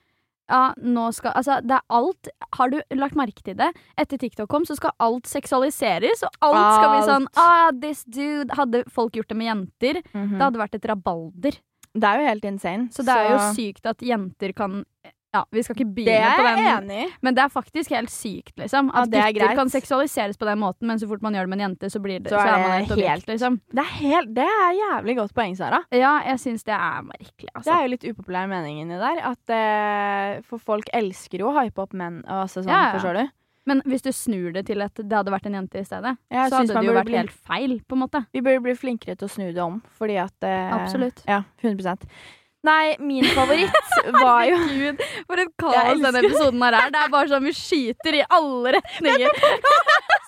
[0.50, 3.72] ja, nå skal Altså, det er alt Har du lagt merke til det?
[3.98, 8.54] Etter TikTok kom, så skal alt seksualiseres, og alt skal bli sånn Ah, this dude
[8.56, 10.02] Hadde folk gjort det med jenter,
[10.38, 11.58] det hadde vært et rabalder.
[11.96, 12.90] Det er jo helt insane.
[12.92, 14.84] Så det er jo sykt at jenter kan
[15.36, 16.90] Ja, vi skal ikke Det begynne er på jeg den.
[16.90, 17.14] enig i.
[17.28, 18.90] Men det er faktisk helt sykt, liksom.
[18.94, 21.46] Ja, At det er gutter kan seksualiseres på den måten, men så fort man gjør
[21.50, 23.10] det med en jente, så, blir det, Så så, er er man det et objekt,
[23.12, 23.60] helt- liksom.
[23.76, 25.84] Det er, helt, det er jævlig godt poeng, Sara.
[25.92, 27.66] Ja, jeg syns det er merkelig, Altså.
[27.70, 29.20] Det er jo litt upopulær mening inni der.
[29.34, 32.22] At, uh, for folk elsker jo å hype opp menn.
[32.28, 32.94] Altså, sånn, Ja, ja.
[33.00, 33.30] Forstår du?
[33.68, 36.44] Men hvis du snur det til at det hadde vært en jente i stedet, ja,
[36.50, 38.20] så hadde det jo vært bli- helt feil, på en måte.
[38.32, 41.24] Vi burde bli flinkere til å snu det om, fordi at uh, Absolutt.
[41.28, 41.98] Ja, 100
[42.66, 43.92] Nei, min favoritt
[44.24, 46.94] var jo Herregud, for et kaos denne episoden her er.
[46.94, 49.44] Det er bare sånn vi skyter i alle retninger.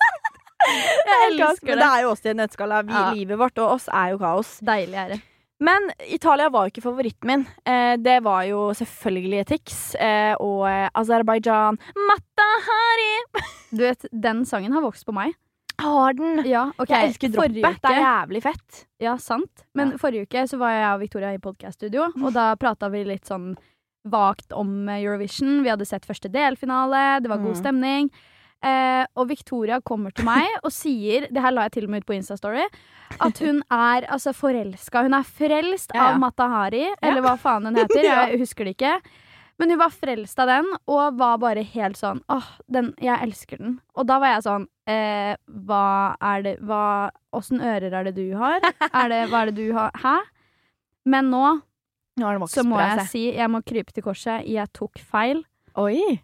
[1.08, 1.80] jeg elsker Men det.
[1.82, 2.84] det er jo oss i en nøtteskala.
[2.92, 3.08] Ja.
[3.16, 4.58] Livet vårt og oss er jo kaos.
[4.66, 5.20] Deilig er det.
[5.58, 7.44] Men Italia var jo ikke favoritten min.
[7.66, 11.80] Eh, det var jo selvfølgelig Tix eh, og eh, Aserbajdsjan.
[12.12, 13.14] Matahari!
[13.72, 15.34] Du vet, den sangen har vokst på meg.
[15.82, 16.40] Har den!
[16.50, 17.04] Ja, okay.
[17.04, 17.82] Jeg elsker droppet.
[17.84, 18.86] Det er jævlig fett.
[19.04, 19.66] Ja, sant.
[19.78, 19.98] Men Ja.
[20.02, 23.56] forrige uke så var jeg og Victoria i podcaststudio, og da prata vi litt sånn
[24.08, 25.62] vagt om Eurovision.
[25.64, 27.62] Vi hadde sett første delfinale, det var god Mm.
[27.62, 28.10] stemning.
[28.64, 32.02] Eh, og Victoria kommer til meg og sier, det her la jeg til og med
[32.02, 32.64] ut på Instastory,
[33.22, 35.04] at hun er altså forelska.
[35.04, 36.08] Hun er frelst ja.
[36.14, 38.02] av Matahari, eller hva faen hun heter.
[38.32, 39.00] Jeg husker det ikke.
[39.58, 43.58] Men hun var frelst av den, og var bare helt sånn åh, den, jeg elsker
[43.62, 43.78] den.
[43.98, 45.34] Og da var jeg sånn eh,
[45.66, 45.86] hva
[46.22, 46.82] er det hva,
[47.38, 48.62] Åssen ører er det du har?
[48.92, 50.20] Er det, hva er det du har Hæ?
[51.10, 51.44] Men nå
[52.18, 54.46] Nå så må jeg si jeg må krype til korset.
[54.50, 55.44] Jeg tok feil.
[55.78, 56.18] Oi,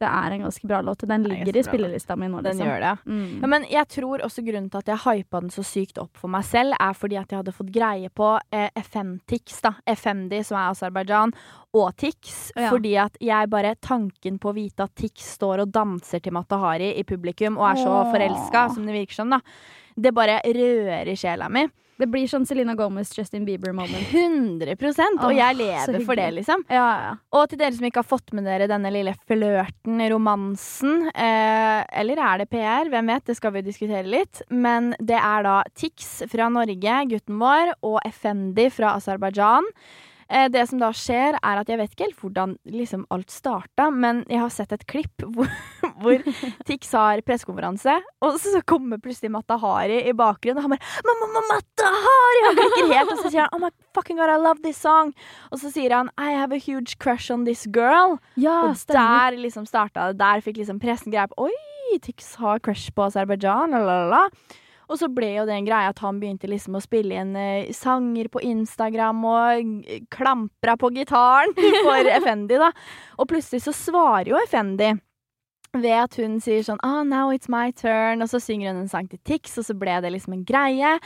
[0.00, 1.02] Det er en ganske bra låt.
[1.04, 2.40] Den er ligger i spillelista mi nå.
[2.40, 2.66] den Liksom.
[2.66, 2.92] gjør det.
[3.04, 3.40] Mm.
[3.42, 6.32] Ja, men jeg tror også grunnen til at jeg hypa den så sykt opp for
[6.32, 9.74] meg selv, er fordi at jeg hadde fått greie på eh, FM-Tix, da.
[9.84, 11.34] FMD, som er Aserbajdsjan,
[11.76, 12.38] og Tix.
[12.56, 12.70] Ja.
[12.70, 16.94] Fordi at jeg bare Tanken på å vite at Tix står og danser til Matahari
[16.96, 19.42] i publikum og er så forelska, som det virker som, da.
[20.00, 21.66] Det bare rører sjela mi.
[22.00, 24.10] Det blir sånn Selena Gomez, Justin Bieber-moment.
[24.10, 24.76] 100
[25.20, 26.64] Og jeg lever lever for det, liksom.
[26.72, 27.12] Ja, ja.
[27.36, 32.22] Og til dere som ikke har fått med dere denne lille flørten, romansen, eh, eller
[32.26, 32.90] er det PR?
[32.92, 34.42] Hvem vet, det skal vi diskutere litt.
[34.50, 39.68] Men det er da Tix fra Norge, gutten vår, og Effendi fra Aserbajdsjan.
[40.30, 43.88] Eh, det som da skjer, er at jeg vet ikke helt hvordan liksom alt starta,
[43.90, 45.50] men jeg har sett et klipp hvor,
[46.02, 46.22] hvor
[46.68, 51.56] Tix har pressekonferanse, og så kommer plutselig Matahari i bakgrunnen, og han bare Mamma, mamma,
[51.56, 52.44] Matahari!
[52.46, 55.10] Han klikker helt, og så sier han Oh my fucking god, I love this song.
[55.50, 58.18] Og så sier han I have a huge crush on this girl.
[58.38, 60.20] ja og der liksom starta det.
[60.22, 64.24] Der fikk liksom pressen greie på Oi, Tix har crush på Aserbajdsjan, la, la, la.
[64.90, 67.70] Og så ble jo det en greie at han begynte liksom å spille inn uh,
[67.76, 71.54] sanger på Instagram og klampra på gitaren
[71.86, 72.72] for Effendi, da.
[73.18, 74.92] Og plutselig så svarer jo Effendi
[75.78, 78.90] ved at hun sier sånn ah, now it's my turn, og så synger hun en
[78.90, 80.96] sang til Tix, og så ble det liksom en greie.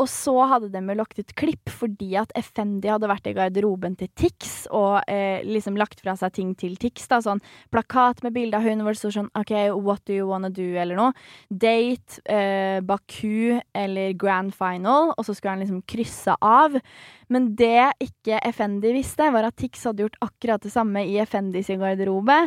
[0.00, 3.96] Og så hadde de jo lagt ut klipp fordi at Effendi hadde vært i garderoben
[3.98, 7.06] til Tix og eh, liksom lagt fra seg ting til Tix.
[7.10, 10.28] da, Sånn plakat med bilde av hun hvor det står sånn OK, what do you
[10.28, 11.12] wanna do, eller noe.
[11.48, 16.78] Date, eh, Baku eller grand final, og så skulle han liksom krysse av.
[17.32, 21.62] Men det ikke Effendi visste, var at Tix hadde gjort akkurat det samme i Effendi
[21.64, 22.38] sin garderobe.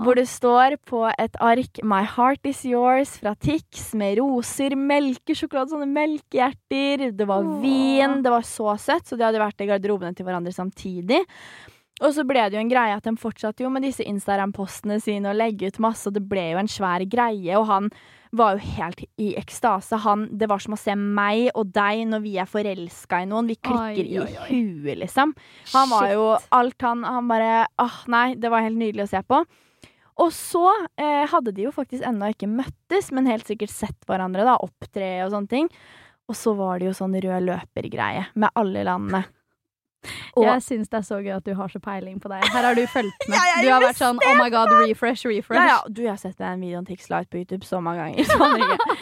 [0.00, 5.74] Hvor det står på et ark 'My heart is yours' fra Tix med roser, melkesjokolade,
[5.74, 6.56] sånne melkehjerter.
[6.70, 8.20] Det var vin.
[8.22, 11.24] Det var så søtt, så de hadde vært i garderobene til hverandre samtidig.
[12.00, 15.28] Og så ble det jo en greie at de fortsatte jo med disse Instagram-postene sine
[15.28, 17.90] og legge ut masse, og det ble jo en svær greie, og han
[18.32, 19.98] var jo helt i ekstase.
[20.06, 23.50] Han, det var som å se meg og deg når vi er forelska i noen.
[23.50, 25.34] Vi klikker Oi, oi, i huet, liksom.
[25.74, 29.24] Han var jo alt han Han bare Åh, nei, det var helt nydelig å se
[29.26, 29.42] på.
[30.20, 30.66] Og så
[31.00, 35.18] eh, hadde de jo faktisk ennå ikke møttes, men helt sikkert sett hverandre, da, opptre
[35.24, 35.70] og sånne ting.
[36.30, 39.24] Og så var det jo sånn rød løper-greie med alle landene.
[40.38, 42.44] Og Jeg syns det er så gøy at du har så peiling på deg.
[42.54, 43.36] Her har du fulgt med.
[43.60, 45.58] Du har vært sånn oh my god, refresh, refresh.
[45.58, 48.24] ja, ja, du, jeg har sett den videoen Tix Light på YouTube så mange ganger.
[48.30, 48.96] Så aner jeg ikke.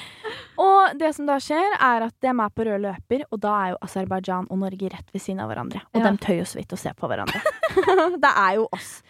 [0.59, 3.55] Og det som da skjer, er at de er med på rød løper, og da
[3.63, 5.85] er jo Aserbajdsjan og Norge rett ved siden av hverandre.
[5.95, 6.11] Og Ja.
[6.11, 7.43] de tør jo så vidt å se på hverandre.
[8.25, 9.03] det er jo oss.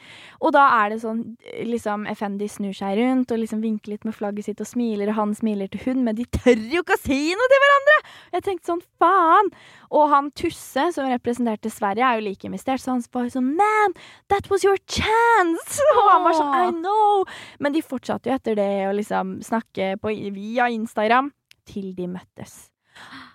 [0.45, 1.23] Og da er det sånn
[1.67, 5.19] liksom Effendi snur seg rundt og liksom vinker litt med flagget sitt og smiler, og
[5.19, 7.97] han smiler til hun, men de tør jo ikke å si noe til hverandre!
[8.37, 9.51] Jeg tenkte sånn, faen!
[9.89, 13.97] Og han Tusse, som representerte Sverige, er jo like investert, så han var sånn Man,
[14.29, 15.81] that was your chance!
[15.97, 17.25] Og han var sånn, I know!
[17.59, 21.33] Men de fortsatte jo etter det å liksom snakke på, via Instagram
[21.69, 22.67] til de møttes.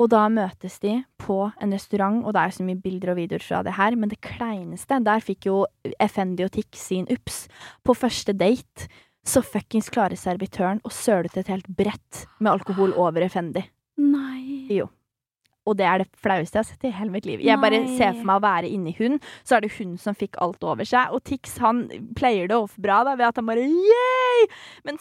[0.02, 3.46] Og da møtes de på en restaurant, og det er så mye bilder og videoer
[3.46, 5.64] fra det her, men det kleineste, der fikk jo
[6.02, 7.46] Effendi og Tix sin ups.
[7.86, 8.90] På første date
[9.24, 13.64] så fuckings klarer servitøren å søle ut et helt brett med alkohol over Effendi.
[14.02, 14.66] Nei.
[14.74, 14.90] Jo.
[15.64, 17.40] Og det er det flaueste jeg har sett i hele mitt liv.
[17.44, 17.96] Jeg bare Nei.
[17.96, 19.16] ser for meg å være inni hun,
[19.48, 21.14] så er det hun som fikk alt over seg.
[21.16, 21.86] Og Tix han
[22.20, 24.50] pleier det off bra da, ved at han bare yay!
[24.84, 25.00] Men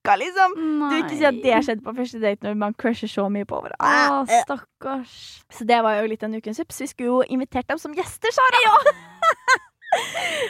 [0.00, 0.54] stakka, liksom.
[0.56, 3.44] Du vil ikke si at det skjedde på første date når man crusher så mye
[3.44, 3.76] på hverandre.
[3.80, 5.42] Å, Eh, stakkars.
[5.52, 6.80] Så det var jo litt en ukens ups.
[6.80, 8.94] Vi skulle jo invitert dem som gjester, Sara.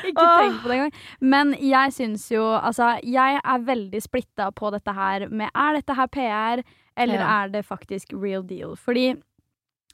[0.04, 0.92] Ikke tenk på det engang.
[1.20, 5.94] Men jeg syns jo Altså, jeg er veldig splitta på dette her med Er dette
[5.96, 6.62] her PR,
[6.96, 7.44] eller Ja.
[7.44, 8.76] er det faktisk real deal?
[8.76, 9.14] Fordi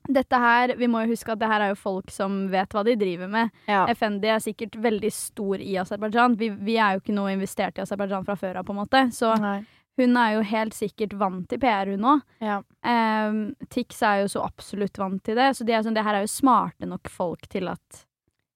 [0.09, 2.85] dette her Vi må jo huske at det her er jo folk som vet hva
[2.87, 3.55] de driver med.
[3.71, 3.85] Ja.
[3.91, 6.37] Effendi er sikkert veldig stor i Aserbajdsjan.
[6.41, 9.03] Vi, vi er jo ikke noe investert i Aserbajdsjan fra før av, på en måte.
[9.17, 9.59] Så Nei.
[10.01, 12.25] hun er jo helt sikkert vant til PR, hun òg.
[12.45, 12.61] Ja.
[12.87, 13.41] Um,
[13.73, 15.53] Tix er jo så absolutt vant til det.
[15.59, 18.05] Så de sånn, det her er jo smarte nok folk til at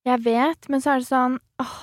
[0.09, 1.81] Jeg vet, men så er det sånn åh,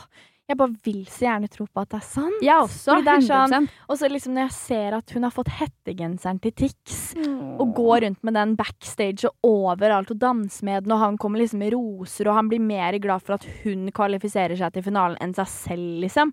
[0.47, 2.37] Jeg bare vil så gjerne tro på at det er sant.
[2.45, 2.93] Jeg også.
[2.93, 5.49] Fordi det er 100 sånn- Og så liksom når jeg ser at hun har fått
[5.49, 7.15] hettegenseren til Tix,
[7.59, 11.39] og går rundt med den backstage og overalt og danser med den, og han kommer
[11.39, 15.17] liksom med roser, og han blir mer glad for at hun kvalifiserer seg til finalen
[15.19, 16.31] enn seg selv, liksom.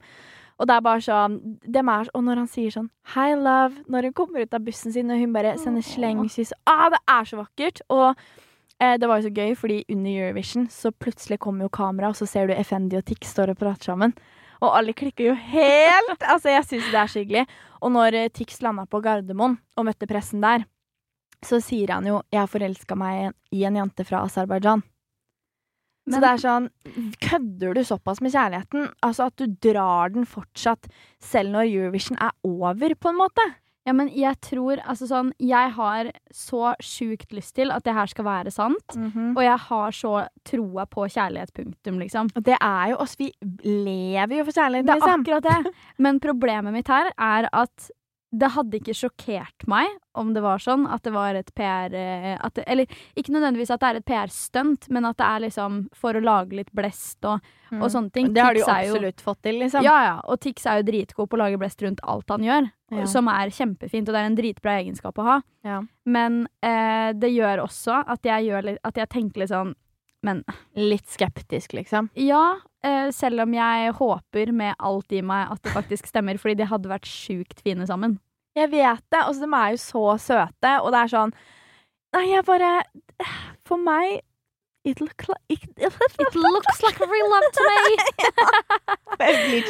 [0.60, 4.12] Og det er bare sånn er, Og når han sier sånn 'Hi, love', når hun
[4.12, 7.80] kommer ut av bussen sin, og hun bare sender slengkyss Ah, det er så vakkert!
[7.90, 8.16] Og
[8.82, 12.16] eh, det var jo så gøy, fordi under Eurovision så plutselig kommer jo kamera, og
[12.18, 14.14] så ser du Effendi og Tix står og prater sammen.
[14.62, 16.22] Og alle klikker jo helt!
[16.32, 17.44] Altså, jeg syns det er så hyggelig.
[17.84, 20.64] Og når eh, Tix landa på Gardermoen og møtte pressen der,
[21.44, 24.82] så sier han jo 'Jeg har forelska meg i en jente fra Aserbajdsjan'.
[26.04, 26.68] Så det er sånn
[27.24, 28.90] Kødder du såpass med kjærligheten?
[29.02, 30.88] Altså at du drar den fortsatt
[31.20, 33.46] selv når Eurovision er over, på en måte?
[33.84, 38.06] Ja, men jeg tror Altså sånn Jeg har så sjukt lyst til at det her
[38.08, 38.96] skal være sant.
[39.36, 40.12] Og jeg har så
[40.48, 42.30] troa på kjærlighet, punktum, liksom.
[42.34, 43.16] Og det er jo oss.
[43.20, 43.30] Vi
[43.64, 45.20] lever jo for kjærligheten, Det er liksom.
[45.20, 45.74] akkurat det.
[45.98, 47.90] Men problemet mitt her er at
[48.34, 49.86] det hadde ikke sjokkert meg
[50.18, 52.86] om det var sånn at det var et PR eh, at det, Eller
[53.18, 56.58] ikke nødvendigvis at det er et PR-stunt, men at det er liksom for å lage
[56.58, 57.42] litt blest og,
[57.74, 58.32] og sånne ting.
[58.34, 59.86] Det har de jo absolutt jo, fått til, liksom.
[59.86, 60.16] Ja, ja.
[60.30, 63.06] Og Tix er jo dritgod på å lage blest rundt alt han gjør, Ja.
[63.10, 65.38] som er kjempefint, og det er en dritbra egenskap å ha.
[65.66, 65.80] Ja.
[66.06, 69.74] Men eh, det gjør også at jeg, gjør at jeg tenker litt sånn
[70.24, 70.40] Men
[70.74, 72.08] Litt skeptisk, liksom.
[72.16, 72.56] ja,
[73.16, 76.90] selv om jeg håper med alt i meg at det faktisk stemmer, fordi de hadde
[76.90, 78.18] vært sjukt fine sammen.
[78.54, 79.22] Jeg vet det.
[79.24, 81.34] Altså, de er jo så søte, og det er sånn
[82.14, 82.76] Nei, jeg bare
[83.66, 84.20] For meg
[84.84, 87.94] It look like it, It looks like real love to me!
[89.16, 89.64] Blir.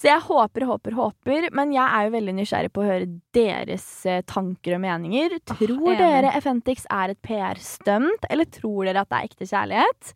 [0.00, 1.48] Så jeg håper, håper, håper.
[1.52, 5.36] Men jeg er jo veldig nysgjerrig på å høre deres eh, tanker og meninger.
[5.50, 10.14] Tror dere Effentix er et PR-stunt, eller tror dere at det er ekte kjærlighet?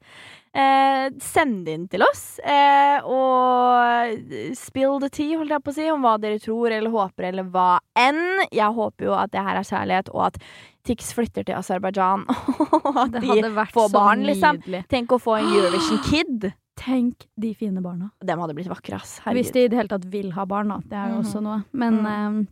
[0.52, 4.16] Eh, send det inn til oss, eh, og
[4.58, 7.46] spill the tea, holdt jeg på å si, om hva dere tror eller håper, eller
[7.52, 8.18] hva enn.
[8.50, 10.40] Jeg håper jo at det her er kjærlighet, og at
[10.82, 12.24] Tix flytter til Aserbajdsjan,
[12.80, 13.36] og at de
[13.70, 14.58] får så barn, liksom.
[14.58, 14.82] nydelig.
[14.90, 16.50] Tenk å få en Eurovision Kid.
[16.80, 18.10] Tenk de fine barna.
[18.24, 19.18] Dem hadde blitt vakre, ass.
[19.30, 20.80] Hvis de i det hele tatt vil ha barn, da.
[20.82, 21.24] Det er jo Mhm.
[21.28, 21.58] også noe.
[21.72, 22.42] Men eh,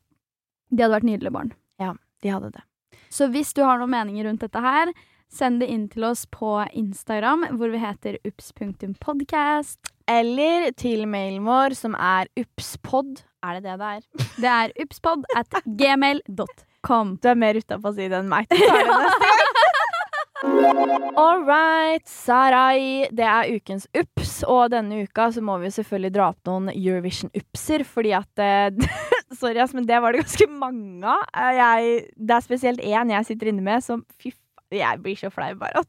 [0.71, 1.53] de hadde vært nydelige barn.
[1.81, 2.63] Ja, De hadde det.
[3.11, 4.91] Så hvis du har noen meninger rundt dette her,
[5.29, 9.93] send det inn til oss på Instagram, hvor vi heter ups.podcast.
[10.09, 13.21] Eller til mailen vår, som er upspod.
[13.45, 14.03] Er det det det er?
[14.43, 17.19] Det er upspod at gmail.com.
[17.21, 18.49] Du er mer utafor å si det enn meg.
[21.19, 23.09] All right, Sarai.
[23.11, 27.85] Det er ukens ups, og denne uka så må vi selvfølgelig dra opp noen Eurovision-upser,
[27.87, 28.71] fordi at eh,
[29.39, 31.25] Sorry, ass, men det var det ganske mange av.
[31.35, 34.33] Eh, det er spesielt én jeg sitter inne med som Fy
[34.77, 35.81] jeg blir så flau bare.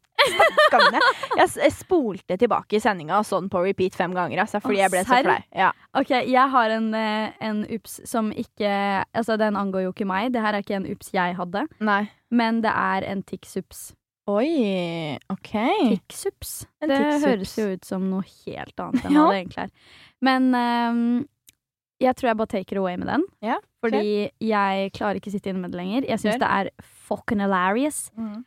[1.39, 5.19] Jeg, spolte tilbake sendinga sånn på repeat fem ganger, altså, fordi Å, jeg ble så
[5.25, 5.37] flau.
[5.55, 5.69] Ja.
[5.99, 8.69] Ok, jeg har en, eh, en ups som ikke
[9.15, 10.31] Altså, den angår jo ikke meg.
[10.33, 12.03] Det her er ikke en ups jeg hadde, Nei.
[12.31, 13.93] men det er en tics-ups.
[14.29, 15.51] Oi, OK.
[15.97, 16.67] Tics-ups.
[16.83, 17.25] Det tix-ups.
[17.25, 19.25] høres jo ut som noe helt annet enn Ja.
[19.31, 19.71] det egentlig er.
[20.21, 21.01] Men um,
[21.99, 23.23] jeg tror jeg bare take it away med den.
[23.41, 26.05] Ja, Fordi jeg klarer ikke å sitte inne med det lenger.
[26.07, 26.69] Jeg syns det er
[27.09, 28.11] fucking hilarious.
[28.15, 28.45] Mm.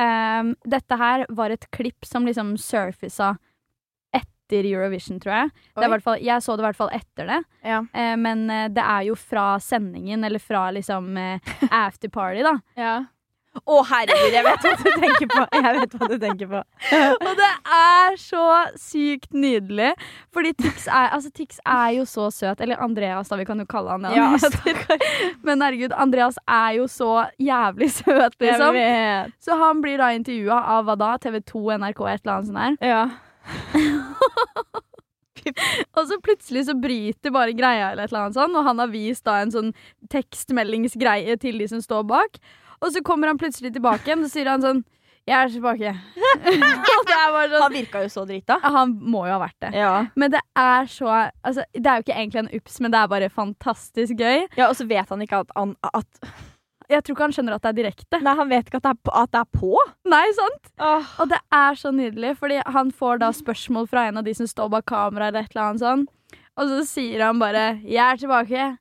[0.00, 3.34] Ehm, dette her var et klipp som liksom surfisa
[4.14, 5.52] etter Eurovision, tror jeg.
[5.76, 7.40] Er fall, jeg så det i hvert fall etter det.
[7.64, 7.80] Ja.
[7.94, 12.58] Uh, men eh, det er jo fra sendingen, eller fra liksom uh, afterparty, da.
[12.78, 12.94] Ja.
[13.62, 15.42] Å, herregud, jeg vet hva du tenker på.
[15.54, 16.60] Jeg vet hva du tenker på.
[17.14, 18.42] Og det er så
[18.80, 19.92] sykt nydelig.
[20.34, 22.60] Fordi Tix er, altså, Tix er jo så søt.
[22.64, 23.36] Eller Andreas, da.
[23.40, 24.10] Vi kan jo kalle han det.
[24.18, 24.26] Ja.
[25.46, 28.74] Men herregud, Andreas er jo så jævlig søt, liksom.
[29.44, 31.10] Så han blir da intervjua av hva da?
[31.22, 32.72] TV2, NRK, et eller annet sånt der.
[32.90, 33.04] Ja.
[35.94, 38.92] Og så plutselig så bryter bare greia, eller et eller annet sånt, og han har
[38.92, 39.72] vist da en sånn
[40.12, 42.38] tekstmeldingsgreie til de som står bak.
[42.84, 44.82] Og så kommer han plutselig tilbake igjen, og så sier han sånn
[45.24, 45.92] Jeg er tilbake.
[46.44, 48.58] det er sånn Han virka jo så drita.
[48.60, 49.70] Han må jo ha vært det.
[49.80, 49.92] Ja.
[50.20, 53.12] Men det er så altså, Det er jo ikke egentlig en ups, men det er
[53.14, 54.44] bare fantastisk gøy.
[54.58, 56.20] ja, og så vet han ikke at, han, at
[56.92, 58.20] Jeg tror ikke han skjønner at det er direkte.
[58.20, 59.24] Nei, han vet ikke at det er på.
[59.32, 59.72] Det er på.
[60.12, 60.72] Nei, sant?
[60.76, 61.12] Oh.
[61.24, 64.50] Og det er så nydelig, fordi han får da spørsmål fra en av de som
[64.50, 66.08] står bak kamera, eller et eller annet sånn.
[66.54, 68.72] Og så sier han bare 'Jeg er tilbake'.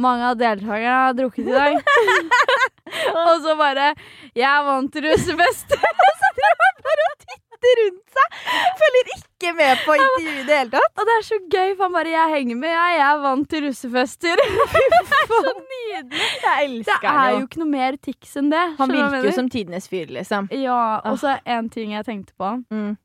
[0.00, 1.74] Mange av deltakerne har drukket i dag.
[3.26, 3.94] og så bare
[4.34, 5.76] 'Jeg vant russefest'.
[7.62, 8.38] rundt seg.
[8.80, 10.98] Følger ikke med på intervjuet i det hele tatt.
[10.98, 12.96] Og det er så gøy, for han bare 'Jeg henger med, jeg.
[12.98, 14.42] Jeg er vant til russefester'.
[15.28, 16.26] så nydelig.
[16.42, 18.64] Jeg Det elsker er jo ikke noe mer tics enn det.
[18.78, 20.48] Han virker jo som tidenes fyr, liksom.
[20.50, 22.96] Ja, og så en ting jeg tenkte på, Mm.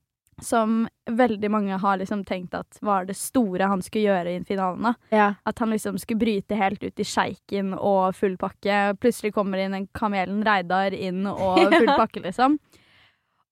[0.42, 4.94] Som veldig mange har liksom tenkt at var det store han skulle gjøre i finalen.
[5.10, 5.32] Ja.
[5.50, 8.94] At han liksom skulle bryte helt ut i sjeiken og full pakke.
[9.02, 12.60] Plutselig kommer inn en kamelen Reidar inn og full pakke, liksom.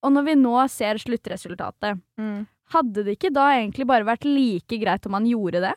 [0.06, 2.46] Og når vi nå ser sluttresultatet, Mm.
[2.74, 5.74] hadde det ikke da egentlig bare vært like greit om han gjorde det?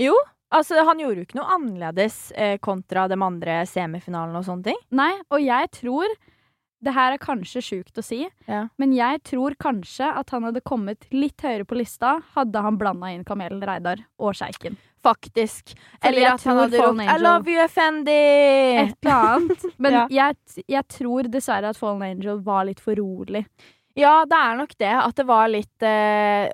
[0.00, 0.14] Jo,
[0.52, 4.80] altså han gjorde jo ikke noe annerledes eh, kontra de andre semifinalene og sånne ting.
[4.96, 6.16] Nei, og jeg tror
[6.84, 8.66] Det her er kanskje sjukt å si, Ja.
[8.78, 13.08] men jeg tror kanskje at han hadde kommet litt høyere på lista hadde han blanda
[13.14, 14.76] inn kamelen Reidar og sjeiken.
[15.04, 15.74] Faktisk.
[16.00, 18.88] Fordi Eller at han hadde ropt 'I love you, Effendi'.
[18.88, 19.64] Et eller annet.
[19.78, 20.06] Men Ja.
[20.10, 20.36] jeg,
[20.68, 23.44] jeg tror dessverre at Fallen Angel var litt for rolig.
[23.96, 24.90] Ja, det er nok det.
[24.94, 26.48] At det var litt uh,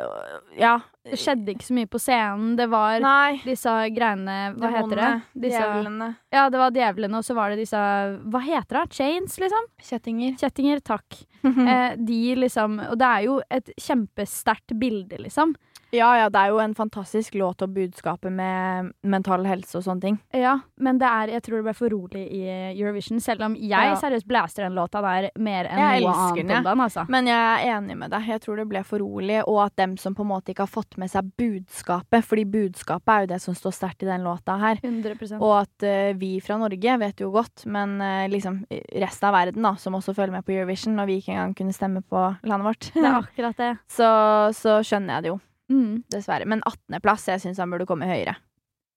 [0.58, 0.80] Ja.
[1.06, 2.56] Det skjedde ikke så mye på scenen.
[2.58, 3.38] Det var Nei.
[3.40, 5.10] disse greiene Hva heter det?
[5.46, 6.08] Disse, Djevlene.
[6.36, 8.98] ja, det var djevlene, og så var det disse Hva heter det?
[8.98, 9.70] Chains, liksom?
[9.80, 10.36] Kjettinger.
[10.40, 11.20] Kjettinger, takk.
[11.40, 15.54] Eh, de liksom Og det er jo et kjempesterkt bilde, liksom.
[15.92, 20.00] Ja, ja, det er jo en fantastisk låt og budskapet med mental helse og sånne
[20.05, 20.18] ting.
[20.37, 22.42] Ja, men det er, jeg tror det ble for rolig i
[22.76, 23.96] Eurovision, selv om jeg Ja.
[23.98, 27.07] seriøst blaster den låta der mer enn Jeg noe annet den, om den, altså.
[27.09, 28.29] Men jeg er enig med deg.
[28.29, 30.72] Jeg tror det ble for rolig, og at dem som på en måte ikke har
[30.72, 34.57] fått med seg budskapet, fordi budskapet er jo det som står sterkt i den låta
[34.61, 34.79] her.
[34.83, 39.35] 100 Og at uh, vi fra Norge vet jo godt, men uh, liksom resten av
[39.35, 42.24] verden, da, som også følger med på Eurovision, når vi ikke engang kunne stemme på
[42.46, 43.72] landet vårt, Det er akkurat det.
[43.90, 44.09] så,
[44.55, 46.02] så skjønner jeg det jo, Mm.
[46.11, 46.46] dessverre.
[46.50, 48.37] Men 18.-plass, jeg syns han burde komme høyere.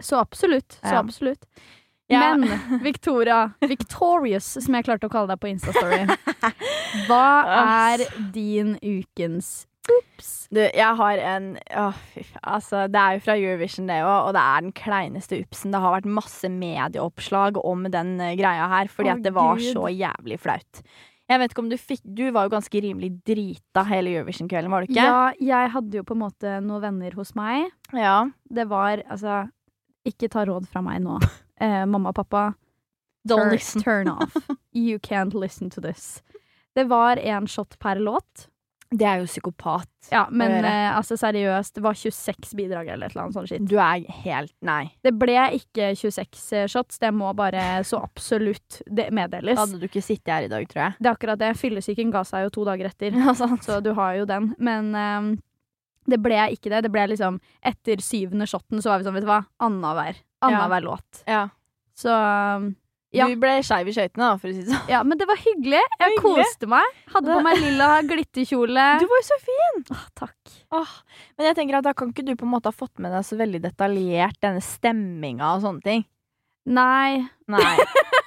[0.01, 0.79] Så absolutt.
[0.81, 0.99] Så Ja.
[1.03, 1.45] absolutt.
[2.11, 2.35] Ja.
[2.35, 2.43] Men
[2.83, 6.01] Victoria, Victorious, som jeg klarte å kalle deg på Instastory,
[7.07, 7.27] hva
[7.93, 8.03] er
[8.35, 10.47] din ukens ups?
[10.53, 12.27] Du, jeg har en faen.
[12.43, 15.73] Altså, det er jo fra Eurovision, det òg, og det er den kleineste upsen.
[15.73, 19.57] Det har vært masse medieoppslag om den eh, greia her, fordi Å, at det var
[19.59, 19.71] Gud.
[19.75, 20.83] så jævlig flaut.
[21.31, 24.83] Jeg vet ikke om Du fikk Du var jo ganske rimelig drita hele Eurovision-kvelden, var
[24.83, 24.99] du ikke?
[25.05, 27.69] Ja, jeg hadde jo på en måte noen venner hos meg.
[27.95, 28.25] ja.
[28.53, 29.49] Det var altså
[30.05, 31.19] Ikke ta råd fra meg nå.
[31.63, 32.55] Eh, mamma og pappa,
[33.29, 34.33] Don't turn, turn off.
[34.73, 36.21] You can't listen to this.
[36.75, 38.49] Det var én shot per låt.
[38.93, 39.89] Det er jo psykopat.
[40.11, 43.63] Ja, men eh, altså seriøst, det var 26 bidrag eller et eller annet sånt shit.
[43.65, 44.91] Du er helt Nei.
[45.05, 49.57] Det ble ikke 26 shots, det må bare så absolutt det meddeles.
[49.57, 50.99] Hadde du ikke sittet her i dag, tror jeg.
[50.99, 51.53] Det er akkurat det.
[51.57, 54.51] Fyllesyken ga seg jo to dager etter, Ja, så du har jo den.
[54.61, 55.33] Men eh,
[56.13, 56.83] det ble ikke det.
[56.85, 60.21] Det ble liksom Etter syvende shoten så var vi sånn, vet du hva, annenhver.
[60.43, 61.23] Annenhver låt.
[61.29, 61.47] Ja.
[61.97, 62.73] Så ehm,
[63.13, 63.27] Ja.
[63.29, 64.87] Du ble skeiv i skøytene, da, for å si det sånn.
[64.89, 65.81] ja, men det var hyggelig.
[65.99, 66.45] Jeg Hyggelig.
[66.47, 66.95] koste meg.
[67.13, 68.85] Hadde på meg lilla glitterkjole.
[69.03, 69.83] Du var jo så fin!
[69.93, 70.55] Åh, takk.
[70.73, 70.93] Åh,
[71.37, 73.27] men jeg tenker at da kan ikke du på en måte ha fått med deg
[73.27, 76.05] så veldig detaljert denne stemminga og sånne ting.
[76.73, 77.21] Nei.
[77.51, 77.75] Nei.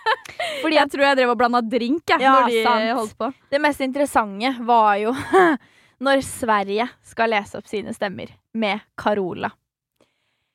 [0.62, 2.90] Fordi jeg tror jeg drev og blanda drink jeg, Ja, når de sant.
[3.00, 3.30] holdt på.
[3.50, 5.14] Det mest interessante var jo
[6.06, 9.50] når Sverige skal lese opp sine stemmer med Carola.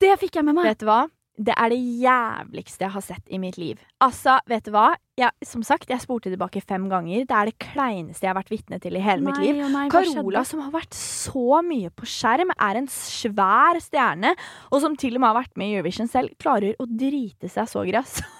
[0.01, 0.71] Det fikk jeg med meg.
[0.71, 1.03] Vet du hva?
[1.41, 3.79] Det er det jævligste jeg har sett i mitt liv.
[4.03, 4.91] Altså, vet du hva?
[5.17, 7.25] Jeg, som sagt, jeg spurte tilbake fem ganger.
[7.29, 9.57] Det er det kleineste jeg har vært vitne til i hele mitt liv.
[9.57, 14.35] Nei, nei, Carola, som har vært så mye på skjerm, er en svær stjerne,
[14.69, 17.69] og som til og med har vært med i Eurovision selv, klarer å drite seg
[17.71, 18.21] så grass.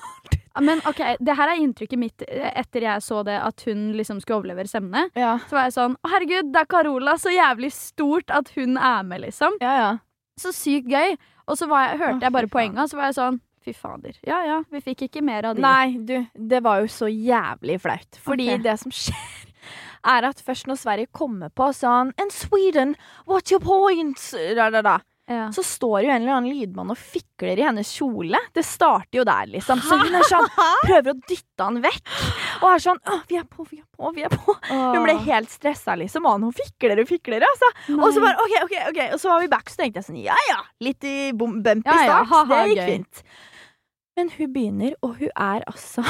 [0.60, 4.20] Men ok, det her er inntrykket mitt eh, etter jeg så det at hun liksom
[4.22, 5.08] skulle overlevere stemmene.
[5.18, 7.16] Ja, Så var jeg sånn Å, herregud, det er Carola.
[7.22, 9.58] Så jævlig stort at hun er med, liksom.
[9.64, 9.76] ja.
[9.80, 9.92] ja.
[10.40, 11.18] Så sykt gøy.
[11.48, 14.16] Og så var jeg, hørte jeg bare poenga, så var jeg sånn Fy fader.
[14.26, 15.62] Ja ja, vi fikk ikke mer av de.
[15.62, 18.18] Nei, du, det var jo så jævlig flaut.
[18.26, 18.64] Fordi okay.
[18.66, 19.52] det som skjer,
[20.10, 22.96] er at først når Sverige kommer på sånn And Sweden,
[23.30, 24.18] what's your point?
[24.58, 24.98] Da, da, da.
[25.32, 25.46] Ja.
[25.56, 28.38] Så står jo en eller annen lydmann og fikler i hennes kjole.
[28.54, 29.80] Det starter jo der, liksom.
[29.86, 30.50] Så hun er sånn,
[30.90, 32.02] prøver å dytte han vekk.
[32.62, 34.56] Og er sånn vi er på, vi er på, vi er på.
[34.68, 36.28] Hun ble helt stressa, liksom.
[36.28, 37.72] Og hun fikler og fikler, altså.
[37.96, 40.20] Og så bare OK, OK, ok Og så var vi back, så tenkte jeg sånn
[40.26, 42.30] Ja ja, litt i bom- bumpy Ja, ja, start.
[42.34, 42.92] ha, det gikk gøy.
[42.92, 43.24] fint.
[44.20, 46.04] Men hun begynner, og hun er altså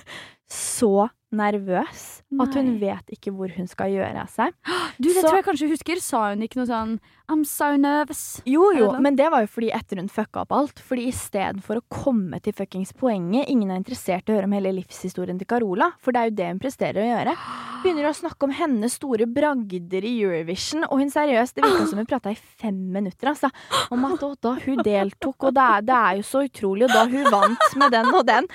[0.52, 2.04] så nervøs
[2.42, 4.56] at hun vet ikke hvor hun skal gjøre av seg.
[4.96, 5.98] Du, det Så- tror jeg kanskje husker.
[6.00, 6.92] Sa hun ikke noe sånn
[7.28, 8.40] I'm so nervous?
[8.48, 10.80] Jo, jo, men det var jo fordi etter hun fucka opp alt.
[10.80, 14.72] Fordi istedenfor å komme til fuckings poenget Ingen er interessert i å høre om hele
[14.78, 17.36] livshistorien til Carola, for det er jo det hun presterer å gjøre.
[17.84, 22.00] Begynner å snakke om hennes store bragder i Eurovision, og hun seriøst, det virka som
[22.00, 23.52] hun prata i fem minutter, altså.
[23.92, 27.04] Om at da hun deltok, og det er, det er jo så utrolig, og da
[27.12, 28.48] hun vant med den og den.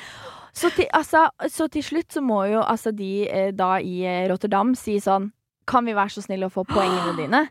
[0.54, 4.26] Så til, altså, så til slutt så må jo altså de eh, da i eh,
[4.32, 5.32] Rotterdam si sånn
[5.70, 7.46] Kan vi være så snille å få poengene dine?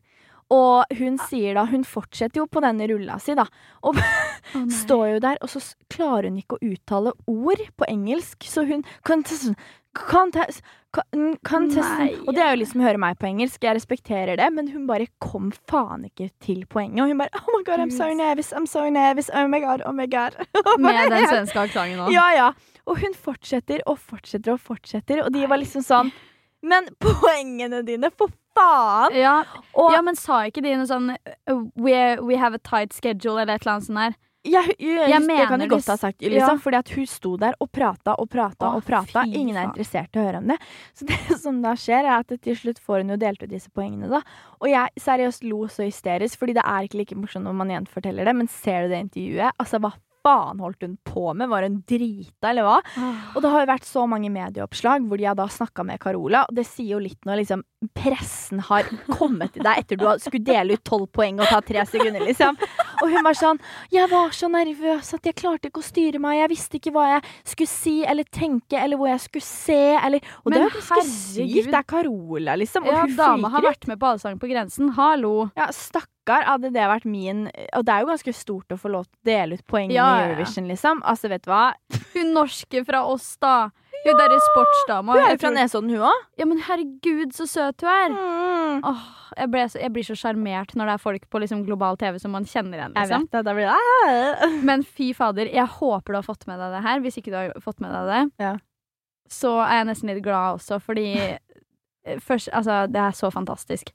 [0.50, 3.46] Og hun sier da Hun fortsetter jo på denne rulla si, da.
[3.86, 3.96] Og
[4.58, 8.66] oh, står jo der, og så klarer hun ikke å uttale ord på engelsk, så
[8.66, 9.54] hun contest,
[9.94, 10.34] con-
[12.26, 14.88] Og det er jo liksom å høre meg på engelsk, jeg respekterer det, men hun
[14.90, 17.04] bare kom faen ikke til poenget.
[17.04, 19.86] Og hun bare Oh my god, I'm so nervous, I'm so nervous, oh my god,
[19.86, 20.34] oh my god.
[20.82, 22.12] Med den svenske aksenten òg.
[22.14, 22.50] Ja, ja.
[22.90, 26.10] Og hun fortsetter og fortsetter og fortsetter, og de var liksom sånn
[26.66, 29.14] Men poengene dine, for faen!
[29.16, 29.38] Ja,
[29.78, 33.40] Og ja, men sa ikke de noe sånn uh, we, we have a tight schedule,
[33.40, 34.18] eller et eller annet sånt der?
[34.40, 36.62] jeg, jeg, Jeg det kan du godt ha sagt, liksom, ja.
[36.64, 39.24] fordi at hun sto der og prata og prata og prata.
[39.28, 40.56] Ingen er interessert i å høre om det.
[40.96, 43.72] Så det som da skjer, er at til slutt får hun jo delt ut disse
[43.76, 44.22] poengene, da.
[44.62, 48.30] Og jeg seriøst lo så hysterisk, fordi det er ikke like morsomt når man gjenforteller
[48.30, 49.60] det, men ser du det intervjuet?
[49.60, 49.92] Altså, hva
[50.24, 51.48] faen holdt hun på med?
[51.48, 52.76] Var hun drita, eller hva?
[53.34, 56.44] Og det har jo vært så mange medieoppslag hvor de har da snakka med Carola,
[56.48, 57.64] og det sier jo litt når liksom
[57.96, 58.84] pressen har
[59.18, 62.58] kommet til deg etter du skulle dele ut tolv poeng og ta tre sekunder, liksom.
[63.00, 63.60] Og hun var sånn
[63.94, 66.36] Jeg var så nervøs at jeg klarte ikke å styre meg.
[66.42, 70.20] Jeg visste ikke hva jeg skulle si eller tenke, eller hvor jeg skulle se, eller
[70.44, 71.70] Og det Men er jo ganske sykt.
[71.70, 72.84] Det er Carola, liksom.
[72.84, 74.92] Og Ja, hun dama har vært med på Allsang på grensen.
[74.98, 75.48] Hallo.
[75.56, 75.70] Ja,
[76.30, 77.44] stakkar, hadde det vært min
[77.76, 80.06] Og det er jo ganske stort å få lov til å dele ut poeng Ja,
[80.20, 80.30] i.
[80.30, 81.02] Eurovision, liksom.
[81.04, 81.72] Altså, vet du hva?
[82.14, 83.70] Hun norske fra oss, da.
[84.00, 85.12] Hun derre sportsdama.
[85.12, 86.22] Hun er Jeg jo fra Nesodden, hun òg.
[86.40, 88.14] Ja, men herregud, så søt hun er.
[88.14, 88.78] Mm.
[88.88, 89.02] Åh,
[89.36, 92.32] jeg, så, jeg blir så sjarmert når det er folk på liksom, global TV som
[92.32, 92.94] man kjenner igjen.
[92.96, 93.26] Jeg Liksom.
[93.26, 93.42] vet det.
[93.44, 94.56] Da blir det ah.
[94.70, 97.00] Men fy fader, jeg håper du har fått med deg det her.
[97.04, 98.54] Hvis ikke du har fått med deg det, Ja.
[99.28, 103.92] så er jeg nesten litt glad også, fordi eh, først, altså, det er så fantastisk.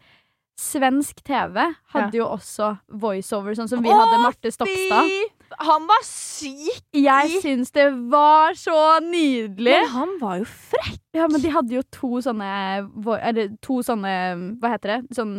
[0.56, 1.58] Svensk TV
[1.92, 5.04] hadde jo også voiceover, sånn som vi Åh, hadde Marte Stokstad.
[5.04, 6.80] Fy, Han var syk!
[6.96, 9.74] Jeg syns det var så nydelig!
[9.82, 11.02] Men han var jo frekk.
[11.16, 12.48] Ja, men de hadde jo to sånne
[13.24, 14.12] Eller to sånne
[14.60, 14.98] Hva heter det?
[15.16, 15.36] Sånn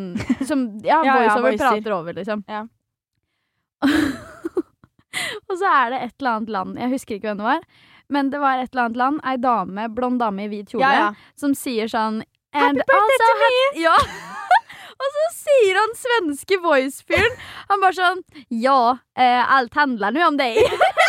[0.49, 1.65] som Ja, Ja, ja, voiceover voicer.
[1.67, 2.45] prater over, liksom.
[2.49, 2.63] Ja.
[5.49, 7.67] og så er det et eller annet land, jeg husker ikke hvem det var,
[8.13, 10.93] men det var et eller annet land, ei dame, blond dame i hvit kjole, Ja,
[11.09, 11.11] ja.
[11.41, 12.23] som sier sånn
[12.57, 13.97] Happy birthday also to me!" Ja!
[14.97, 17.35] og så sier han svenske voice-fyren
[17.71, 20.57] Han bare sånn Ja, eh, alt handler nå om deg.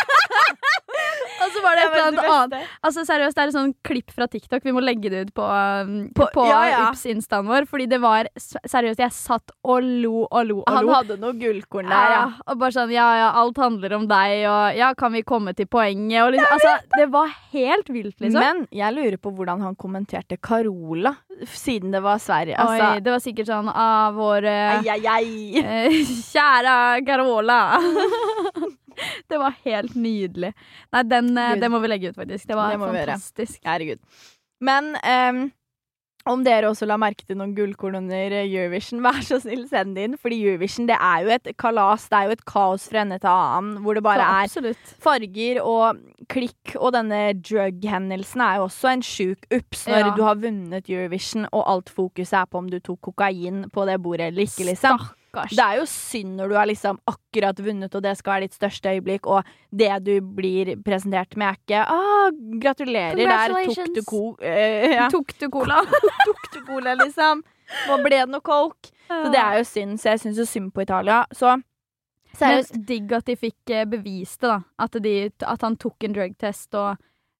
[1.47, 2.73] og så var det et eller annet annet.
[2.83, 4.63] Altså seriøst, Det er et sånn klipp fra TikTok.
[4.67, 6.81] Vi må legge det ut på, um, på, På- ja, ja.
[6.91, 7.65] Ups-instaen vår.
[7.71, 10.93] Fordi det var Seriøst, jeg satt og lo og lo og Han lo.
[10.93, 12.23] hadde noe gullkorn der, ja.
[12.47, 15.65] Og bare sånn Ja, ja, alt handler om deg, og ja, kan vi komme til
[15.71, 16.21] poenget?
[16.25, 18.39] Og liksom, altså, det var helt vilt, liksom.
[18.39, 22.57] Men jeg lurer på hvordan han kommenterte Carola, siden det var Sverige.
[22.57, 25.61] Oi, Altså, det var sikkert sånn av vår eh, ai, ai, ai.
[25.63, 25.97] eh,
[26.31, 27.59] Kjære Carola.
[29.29, 30.53] det var helt nydelig.
[30.93, 32.47] Nei, den, eh, den må vi legge ut, faktisk.
[32.49, 33.61] Det var Det fantastisk.
[33.65, 34.01] Herregud.
[34.61, 35.45] Men um,
[36.27, 40.07] om dere også la merke til noen gullkorn under Eurovision, vær så snill, send det
[40.07, 40.17] inn.
[40.19, 43.31] Fordi Eurovision det er jo et kalas, det er jo et kaos fra ende til
[43.31, 44.73] annen, hvor det bare er
[45.03, 46.01] farger og
[46.33, 50.15] klikk, og denne drug-hendelsen er jo også en sjuk ups når Ja.
[50.17, 54.01] du har vunnet Eurovision, og alt fokuset er på om du tok kokain på det
[54.03, 54.99] bordet eller ikke, liksom.
[55.37, 55.55] Stakkars.
[55.57, 58.57] Det er jo synd når du har liksom akkurat vunnet, og det skal være ditt
[58.57, 62.31] største øyeblikk, og det du blir presentert med, er ikke ah,
[62.61, 64.21] 'Gratulerer, der tok du ko...
[64.41, 65.07] eh, ja.
[65.13, 65.81] Tok du cola?
[66.27, 67.43] tok du cola, liksom?
[67.87, 68.91] Nå ble det noe coke.
[69.07, 71.25] Så det er jo synd, så jeg syns jo synd på Italia.
[71.31, 71.57] Så
[72.37, 72.73] seriøst.
[72.75, 74.59] Men digg at de fikk eh, bevist det, da.
[74.79, 76.97] At, de, at han tok en drugtest, og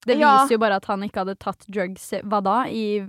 [0.08, 0.44] det Ja.
[0.44, 3.02] viser jo bare at han ikke hadde tatt drugs hva da, i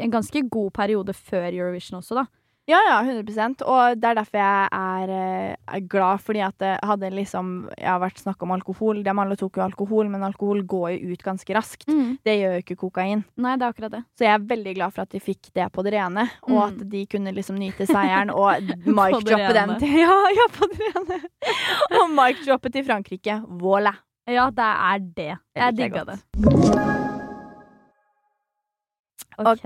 [0.00, 2.24] en ganske god periode før Eurovision også, da.
[2.70, 6.72] Ja, ja, 100% Og det er derfor jeg er, eh, er glad, fordi at det
[6.86, 9.00] hadde liksom Jeg har vært snakk om alkohol.
[9.02, 11.86] De alle tok jo alkohol, men alkohol går jo ut ganske raskt.
[12.24, 13.24] Det gjør jo ikke kokain.
[13.36, 14.02] Nei, det er akkurat det.
[14.18, 16.62] Så jeg er veldig glad for at de fikk det på det rene, og Mm.
[16.68, 18.62] at de kunne liksom nyte seieren og
[18.98, 21.20] mic-droppe den til Ja, ja, på det rene!
[22.00, 23.40] og mic-droppe til Frankrike.
[23.60, 23.94] Voilà.
[24.28, 25.38] Ja, det er det.
[25.56, 26.20] Jeg digga det.
[29.40, 29.64] OK.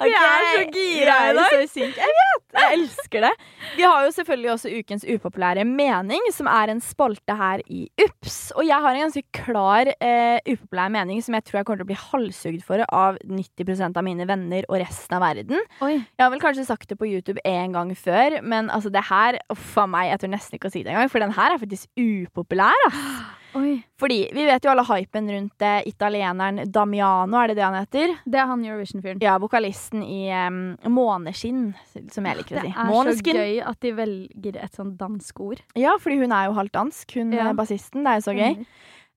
[0.00, 1.66] Ok, er så gira i dag.
[1.68, 1.86] så.
[1.86, 2.46] Jeg vet!
[2.50, 3.30] Jeg elsker det.
[3.76, 8.38] Vi har jo selvfølgelig også ukens upopulære mening, som er en spalte her i UPS.
[8.56, 11.88] Og jeg har en ganske klar uh, upopulær mening som jeg tror jeg kommer til
[11.88, 15.62] å bli halshugd for av 90% av mine venner og resten av verden.
[15.84, 15.94] Oi.
[16.00, 19.38] Jeg har vel kanskje sagt det på YouTube en gang før, men altså det her
[19.50, 21.62] Uff a meg, jeg tør nesten ikke å si det engang, for den her er
[21.62, 22.88] faktisk upopulær.
[22.90, 23.39] ass.
[23.58, 23.80] Oi.
[23.98, 28.14] Fordi vi vet jo alle hypen rundt eh, italieneren Damiano, er det det han heter?
[28.24, 29.22] Det er han Eurovision-fyren.
[29.24, 30.60] Ja, vokalisten i um,
[30.94, 31.72] Måneskinn,
[32.12, 35.40] som jeg liker å Det er er så gøy at de velger et sånn dansk
[35.42, 35.64] ord.
[35.78, 37.50] Ja, fordi hun er jo halvt dansk, hun Ja.
[37.56, 38.04] bassisten.
[38.06, 38.66] Det er jo så gøy.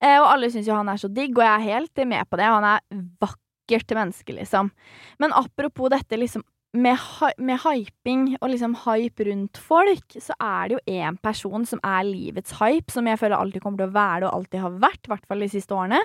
[0.03, 2.37] Eh, og alle syns jo han er så digg, og jeg er helt med på
[2.41, 2.49] det.
[2.49, 2.81] Han er
[3.23, 4.71] vakkert menneske, liksom.
[5.19, 6.97] Men apropos dette liksom med,
[7.37, 12.05] med hyping og liksom hype rundt folk, så er det jo én person som er
[12.07, 15.03] livets hype, som jeg føler alltid kommer til å være det, og alltid har vært,
[15.05, 16.01] i hvert fall de siste årene.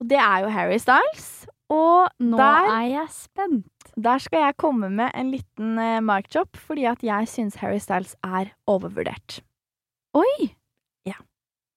[0.00, 1.30] Og det er jo Harry Styles.
[1.72, 3.88] Og Nå der, er jeg spent.
[3.96, 8.14] der skal jeg komme med en liten uh, markjob, fordi at jeg syns Harry Styles
[8.22, 9.40] er overvurdert.
[10.14, 10.52] Oi!
[11.08, 11.18] Ja.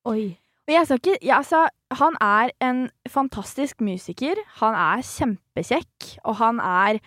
[0.06, 0.36] Oi.
[0.68, 1.64] Og jeg skal ikke, ja, altså,
[1.98, 4.38] han er en fantastisk musiker.
[4.60, 7.00] Han er kjempekjekk, og han er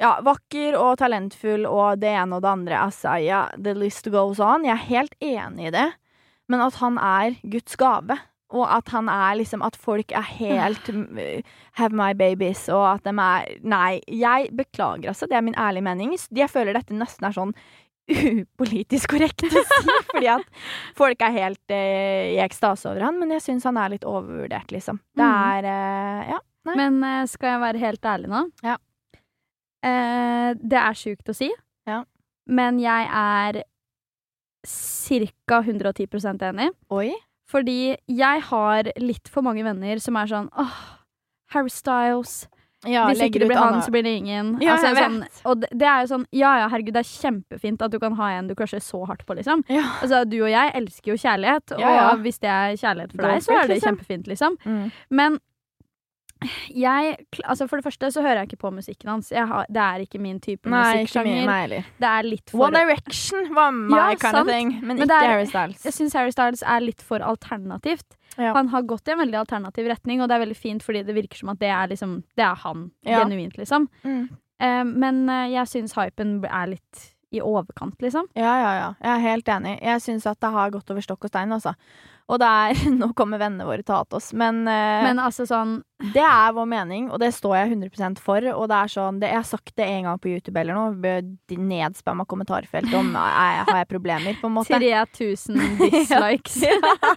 [0.00, 2.78] ja, vakker og talentfull og det ene og det andre.
[2.86, 4.64] Altså, ja, the list goes on.
[4.64, 5.86] Jeg er helt enig i det.
[6.48, 8.16] Men at han er Guds gave,
[8.48, 11.42] og at han er liksom At folk er helt mm,
[11.76, 15.28] Have my babies, og at de er Nei, jeg beklager, altså.
[15.28, 16.14] Det er min ærlige mening.
[16.32, 17.52] Jeg føler dette nesten er sånn
[18.08, 20.46] upolitisk korrekt å si, fordi at
[20.96, 24.72] folk er helt eh, i ekstase over han, men jeg syns han er litt overvurdert,
[24.72, 25.00] liksom.
[25.12, 25.58] Det Mm.
[25.58, 26.38] er eh, Ja.
[26.68, 26.74] Nei.
[26.76, 28.40] Men eh, skal jeg være helt ærlig nå?
[28.64, 28.74] Ja.
[29.84, 31.50] Eh, det er sjukt å si,
[31.86, 32.04] Ja.
[32.46, 33.62] men jeg er
[34.66, 35.62] ca.
[35.62, 36.70] 110% enig.
[36.90, 37.12] Oi.
[37.48, 40.74] Fordi jeg har litt for mange venner som er sånn åh,
[41.54, 42.46] Harry Styles.
[42.86, 44.52] Ja, Hvis ikke det blir han, Anna- så blir det ingen.
[44.62, 45.16] Ja, Altså, jeg sånn,
[45.50, 48.12] og det, det er jo sånn Ja ja, herregud, det er kjempefint at du kan
[48.14, 49.64] ha en du crusher så hardt på, liksom.
[49.68, 49.82] Ja.
[50.00, 53.42] Altså, du og jeg elsker jo kjærlighet, og hvis det er kjærlighet for Go deg,
[53.42, 53.96] så er det liksom.
[53.98, 54.56] kjempefint, liksom.
[54.64, 54.92] Mm.
[55.10, 55.40] Men
[56.70, 59.30] jeg Altså, for det første så hører jeg ikke på musikken hans.
[59.30, 61.84] Har, det er ikke min type musikksjanger.
[61.98, 64.36] Det er litt for One Direction var my Ja, kind sant.
[64.42, 65.84] of thing, men, Men ikke er- Harry Styles.
[65.84, 68.16] Jeg syns Harry Styles er litt for alternativt.
[68.36, 68.52] Ja.
[68.54, 71.14] Han har gått i en veldig alternativ retning, og det er veldig fint fordi det
[71.16, 72.90] virker som at det er liksom Det er han.
[73.04, 73.24] Ja.
[73.24, 73.88] Genuint, liksom.
[74.04, 74.28] Mm.
[74.60, 78.28] Uh, men uh, jeg syns hypen er litt i overkant, liksom.
[78.38, 78.92] Ja, ja, ja.
[79.02, 79.74] Jeg er helt enig.
[79.84, 81.74] Jeg syns at det har gått over stokk og stein, altså.
[82.28, 85.46] Og det er Nå kommer vennene våre til å hate oss, men, uh, Men altså
[85.48, 85.80] sånn
[86.14, 88.44] det er vår mening, og det står jeg 100% for.
[88.52, 91.14] Og det er sånn det, Jeg har sagt det en gang på YouTube eller noe.
[91.50, 94.78] Nedspamma kommentarfelt om jeg, har jeg problemer, på en måte.
[94.78, 96.60] 3000 dislikes.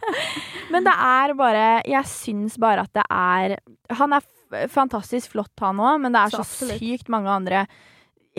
[0.74, 3.56] Men det er bare Jeg syns bare at det er
[4.02, 4.26] Han er
[4.74, 7.62] fantastisk flott, han òg, men det er Så så, sykt mange andre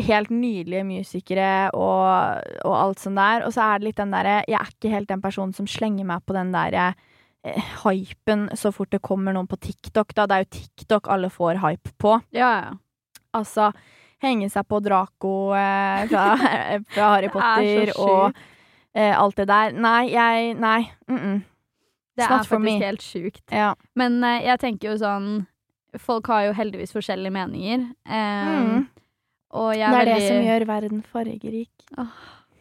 [0.01, 3.47] helt nydelige musikere og, og alt sånt der.
[3.47, 6.07] Og så er det litt den derre Jeg er ikke helt den personen som slenger
[6.09, 6.93] meg på den derre
[7.45, 10.26] eh, hypen så fort det kommer noen på TikTok, da.
[10.26, 12.16] Det er jo TikTok alle får hype på.
[12.36, 12.72] Ja, ja.
[13.32, 13.72] Altså
[14.22, 16.26] henge seg på Draco eh, fra,
[16.95, 18.43] fra Harry er Potter og
[18.95, 19.72] eh, alt det der.
[19.74, 20.93] Nei, jeg Nei.
[21.09, 21.40] Mm -mm.
[22.16, 23.45] Det er faktisk helt sjukt.
[23.51, 23.74] Ja.
[23.95, 25.47] Men eh, jeg tenker jo sånn
[25.99, 27.80] Folk har jo heldigvis forskjellige meninger.
[28.09, 28.88] Eh, Mm.
[29.53, 30.14] Det er, veldig...
[30.14, 31.90] det som gjør verden fargerik.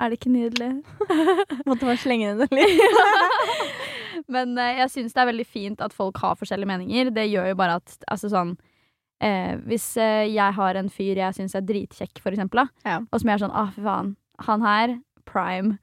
[0.01, 0.71] Er det ikke nydelig?
[1.67, 2.81] Måtte bare slenge den litt.
[4.33, 7.11] Men eh, jeg syns det er veldig fint at folk har forskjellige meninger.
[7.13, 8.55] Det gjør jo bare at altså sånn
[9.21, 12.97] eh, Hvis eh, jeg har en fyr jeg syns er dritkjekk, for eksempel, da, Ja.
[13.05, 14.15] og som jeg er sånn ah, fy faen,
[14.47, 14.97] han her,
[15.29, 15.77] prime.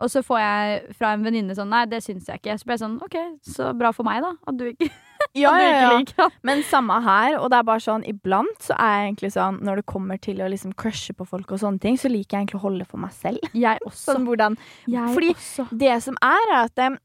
[0.00, 2.56] Og så får jeg fra en venninne sånn nei, det syns jeg ikke.
[2.56, 3.16] Så blir jeg sånn OK,
[3.50, 4.32] så bra for meg, da.
[4.48, 4.88] At du ikke,
[5.36, 6.28] Ja, ja, ja.
[6.46, 9.80] Men samme her, og det er bare sånn iblant så er jeg egentlig sånn Når
[9.82, 12.60] det kommer til å liksom crushe på folk og sånne ting, så liker jeg egentlig
[12.60, 13.38] å holde for meg selv.
[13.52, 14.14] Jeg også.
[14.14, 14.56] Sånn hvordan
[14.86, 15.68] jeg fordi- også.
[15.84, 16.96] Det som er, er at eh,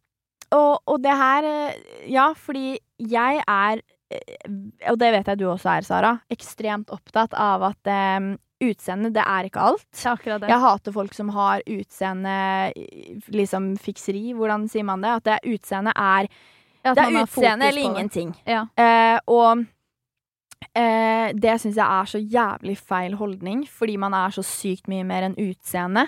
[0.53, 1.83] og, og det her eh,
[2.13, 3.81] Ja, fordi jeg er
[4.13, 4.47] eh,
[4.91, 6.15] Og det vet jeg du også er, Sara.
[6.33, 7.89] Ekstremt opptatt av at
[8.19, 8.33] um,
[8.63, 9.87] utseende, det er ikke alt.
[9.91, 10.47] Det er det.
[10.53, 12.35] Jeg hater folk som har utseende
[13.33, 14.31] liksom fikseri.
[14.37, 15.09] Hvordan sier man det?
[15.19, 16.29] At det utseende er
[16.83, 18.33] At Det er utseende eller ingenting.
[18.45, 18.65] Ja.
[18.75, 19.63] Eh, og
[20.75, 25.05] eh, det syns jeg er så jævlig feil holdning, fordi man er så sykt mye
[25.07, 26.07] mer enn utseende.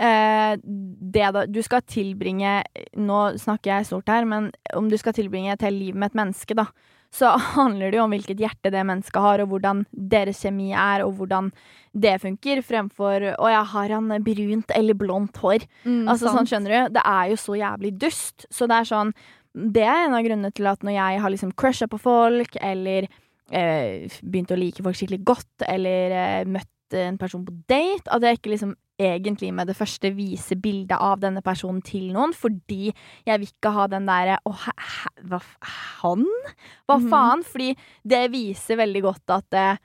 [0.00, 2.62] Eh, det da, du skal tilbringe
[2.96, 6.16] Nå snakker jeg stort her, men om du skal tilbringe et helt liv med et
[6.22, 6.70] menneske, da,
[7.12, 11.04] så handler det jo om hvilket hjerte det mennesket har, og hvordan deres kjemi er,
[11.04, 11.50] og hvordan
[11.92, 16.70] det funker, fremfor 'Å ja, har han brunt eller blondt hår?' Mm, Altså sånn, skjønner
[16.70, 16.94] du?
[16.94, 18.46] Det er jo så jævlig dust.
[18.48, 19.12] Så det er sånn
[19.54, 23.08] Det er en av grunnene til at når jeg har liksom crusha på folk, eller
[23.50, 28.22] eh, begynt å like folk skikkelig godt, eller eh, møtt en person på date, at
[28.26, 32.90] jeg ikke liksom egentlig med det første viser bildet av denne personen til noen, fordi
[33.24, 34.52] jeg vil ikke ha den derre Å,
[35.30, 35.38] hva
[36.02, 36.26] Han?
[36.88, 37.08] Hva Mhm.
[37.08, 37.44] faen?
[37.46, 37.70] Fordi
[38.04, 39.76] det viser veldig godt at eh,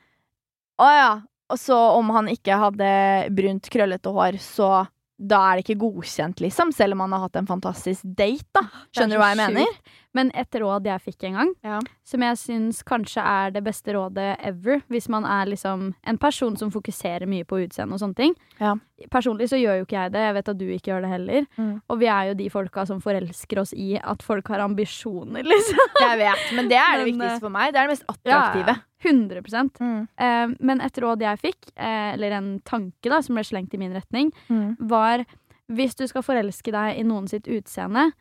[0.81, 1.21] Å ja.
[1.53, 4.87] Og så om han ikke hadde brunt, krøllete hår, så
[5.17, 6.73] da er det ikke godkjent, liksom.
[6.75, 8.65] Selv om man har hatt en fantastisk date, da.
[8.65, 9.77] Er Skjønner du hva jeg mener?
[10.15, 11.79] Men et råd jeg fikk en gang, Ja.
[12.07, 16.55] som jeg syns kanskje er det beste rådet ever, hvis man er liksom en person
[16.55, 18.35] som fokuserer mye på utseende og sånne ting.
[18.61, 18.75] Ja.
[19.11, 21.47] Personlig så gjør jo ikke jeg det, jeg vet at du ikke gjør det heller.
[21.59, 21.81] Mm.
[21.89, 25.79] Og vi er jo de folka som forelsker oss i at folk har ambisjoner, liksom.
[25.99, 27.73] Jeg vet, men det er det Men, viktigste eh, for meg.
[27.73, 28.77] Det er det mest attraktive.
[29.05, 30.07] 100 Mm.
[30.17, 33.77] eh, Men et råd jeg fikk, eh, eller en tanke da, som ble slengt i
[33.77, 34.77] min retning, Mm.
[34.79, 35.25] var
[35.69, 38.11] hvis du skal forelske deg i noen sitt utseende,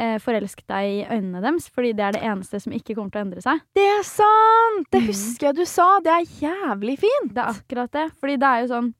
[0.00, 3.20] eh, forelsk deg i øynene deres, fordi det er det eneste som ikke kommer til
[3.20, 3.60] å endre seg.
[3.76, 4.86] Det er sant!
[4.90, 5.10] Det Mhm.
[5.12, 5.88] husker jeg du sa.
[6.00, 7.34] Det er jævlig fint.
[7.36, 8.06] Det er akkurat det.
[8.20, 8.94] Fordi det er jo sånn,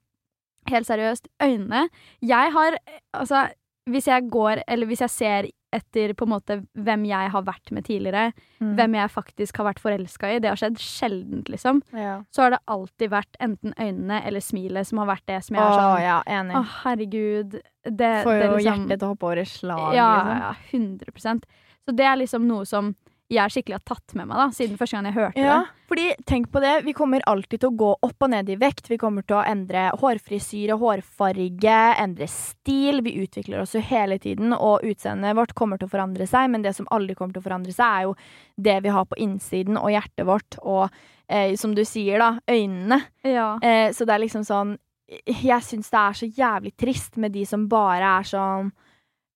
[0.69, 1.89] helt seriøst, øynene
[2.23, 3.49] Jeg har, eh, altså,
[3.89, 7.71] hvis jeg går, eller hvis jeg ser etter på en måte hvem jeg har vært
[7.73, 8.75] med tidligere, Mm.
[8.77, 12.23] hvem jeg faktisk har vært forelska i, det har skjedd sjeldent, liksom, Ja.
[12.31, 15.63] så har det alltid vært enten øynene eller smilet som har vært det som jeg
[15.65, 16.55] har er sånn ja, enig.
[16.57, 17.51] Å, herregud.
[17.85, 19.95] Det, Får det jo liksom- hjertet til å hoppe over i slag.
[19.95, 20.41] Ja, liksom.
[20.41, 21.41] ja, 100
[21.89, 22.95] Så det er liksom noe som
[23.31, 25.85] jeg skikkelig har tatt med meg, da, siden første gang jeg hørte Ja, det.
[25.91, 28.89] fordi tenk på det, vi kommer alltid til å gå opp og ned i vekt.
[28.91, 33.01] Vi kommer til å endre hårfrisyre, hårfarge, endre stil.
[33.07, 36.51] Vi utvikler oss jo hele tiden, og utseendet vårt kommer til å forandre seg.
[36.51, 38.15] Men det som aldri kommer til å forandre seg, er jo
[38.57, 40.89] det vi har på innsiden og hjertet vårt, og
[41.31, 43.01] eh, som du sier, da, øynene.
[43.23, 43.53] Ja.
[43.63, 44.77] Eh, så det er liksom sånn
[45.11, 48.69] Jeg syns det er så jævlig trist med de som bare er sånn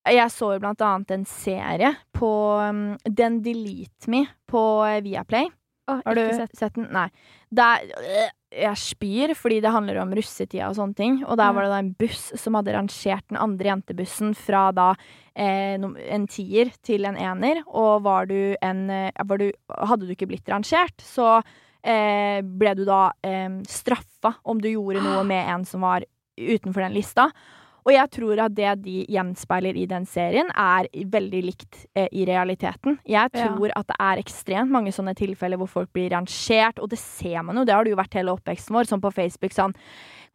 [0.05, 2.31] Jeg så jo blant annet en serie på
[2.61, 5.49] um, Den Delete Me på eh, Viaplay.
[5.87, 6.57] Oh, Har du sett.
[6.57, 6.75] sett.
[6.75, 6.87] den?
[6.93, 7.07] Nei.
[7.53, 11.19] Der, øh, jeg spyr fordi det handler om russetida og sånne ting.
[11.25, 14.87] Og der var det da en buss som hadde rangert den andre jentebussen fra da
[15.33, 17.61] eh, en tier til en ener.
[17.67, 21.37] Og var du en eh, var du, Hadde du ikke blitt rangert, så
[21.85, 26.87] eh, ble du da eh, straffa om du gjorde noe med en som var utenfor
[26.87, 27.29] den lista.
[27.85, 32.25] Og jeg tror at det de gjenspeiler i den serien, er veldig likt eh, i
[32.25, 32.97] realiteten.
[33.05, 33.47] Jeg Ja.
[33.47, 37.43] tror at det er ekstremt mange sånne tilfeller hvor folk blir rangert, og det ser
[37.43, 39.75] man jo, det har det jo vært hele oppveksten vår, sånn på Facebook sånn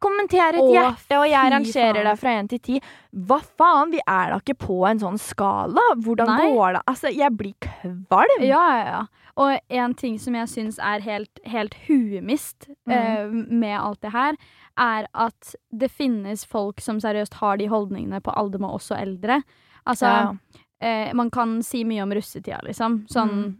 [0.01, 2.79] Kommenter et hjerte, og jeg rangerer deg fra én til ti.
[3.13, 5.83] Hva faen, vi er da ikke på en sånn skala?
[6.01, 6.47] Hvordan Nei.
[6.55, 6.81] går det?
[6.89, 8.41] Altså, jeg blir kvalm.
[8.41, 9.03] Ja, ja, ja.
[9.37, 12.91] Og en ting som jeg syns er helt, helt huemist Mm.
[12.95, 14.35] eh, med alt det her,
[14.77, 19.41] er at det finnes folk som seriøst har de holdningene på alder med også eldre.
[19.87, 20.33] Altså, Ja.
[20.81, 23.05] eh, man kan si mye om russetida, liksom.
[23.07, 23.57] Sånn, Mm.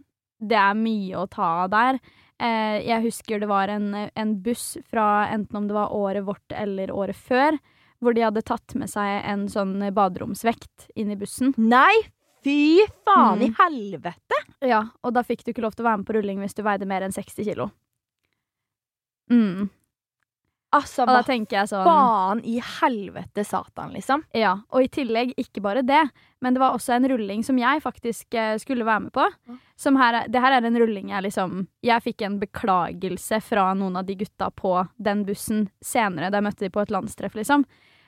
[0.48, 2.00] det er mye å ta av der.
[2.40, 6.50] Eh, jeg husker det var en, en buss fra enten om det var året vårt
[6.50, 7.58] eller året før,
[8.02, 11.54] hvor de hadde tatt med seg en sånn baderomsvekt inn i bussen.
[11.56, 12.02] Nei,
[12.42, 13.42] fy faen Mm.
[13.42, 14.34] i helvete!
[14.60, 16.62] Ja, og da fikk du ikke lov til å være med på rulling hvis du
[16.64, 17.70] veide mer enn 60 kilo.
[19.30, 19.70] Mm.
[20.72, 24.22] Altså, Og da tenker jeg sånn faen i helvete satan, liksom?
[24.34, 26.00] Ja, og i tillegg, ikke bare det,
[26.40, 29.26] men det var også en rulling som jeg faktisk eh, skulle være med på.
[29.76, 33.74] Som her, er- det her er en rulling jeg liksom Jeg fikk en beklagelse fra
[33.74, 37.34] noen av de gutta på den bussen senere, da jeg møtte de på et landstreff,
[37.36, 37.64] liksom.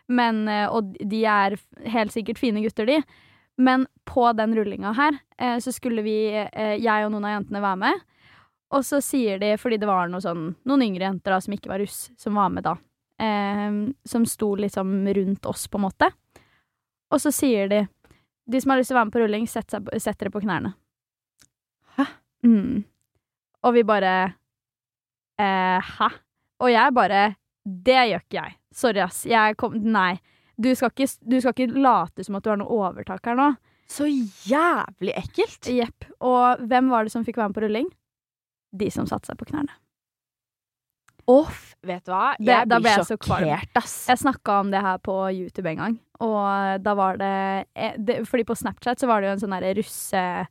[0.09, 1.57] Men, eh, og de er
[1.87, 3.03] helt sikkert fine gutter, de.
[3.57, 7.61] Men på den rullinga her, eh, så skulle vi, eh, jeg og noen av jentene,
[7.63, 8.01] være med.
[8.75, 11.71] Og så sier de, fordi det var noe sånn, noen yngre jenter da, som ikke
[11.71, 12.75] var russ, som var med da,
[13.23, 13.77] eh,
[14.09, 16.11] som sto liksom rundt oss, på en måte.
[17.15, 17.85] Og så sier de
[18.45, 20.43] De som har lyst til å være med på rulling, sett, seg, sett dere på
[20.45, 20.75] knærne.
[21.97, 22.05] Hæ?
[22.45, 22.83] Mm.
[23.65, 24.11] Og vi bare
[25.41, 26.09] eh, Hæ?
[26.61, 27.23] Og jeg bare
[27.65, 28.57] Det gjør ikke jeg.
[28.75, 29.23] Sorry, ass.
[29.25, 30.19] Jeg kom Nei.
[30.61, 33.49] Du skal, ikke, du skal ikke late som at du har noe overtak her nå.
[33.91, 35.67] Så jævlig ekkelt.
[35.73, 36.05] Jepp.
[36.21, 37.89] Og hvem var det som fikk være med på rulling?
[38.77, 39.71] De som satte seg på knærne.
[41.31, 42.35] Off, vet du hva?
[42.37, 44.07] Det- Jeg da ble blir jeg sjokkert, ass.
[44.09, 48.27] Jeg snakka om det her på YouTube en gang, og da var det, eh, det
[48.29, 50.49] Fordi på Snapchat så var det jo en sånn derre russe...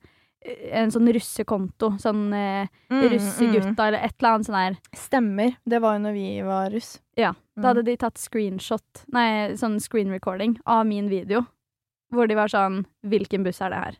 [0.74, 1.92] En sånn russekonto.
[2.04, 4.72] Sånn eh, Mm, russegutta eller et eller annet sånn her.
[4.74, 4.98] mm.
[5.00, 5.56] Stemmer.
[5.66, 7.00] Det var jo når vi var russ.
[7.16, 7.30] Ja.
[7.56, 7.62] Mm.
[7.62, 11.46] Da hadde de tatt screenshot, nei, sånn screen recording av min video.
[12.12, 13.96] Hvor de var sånn Hvilken buss er det her?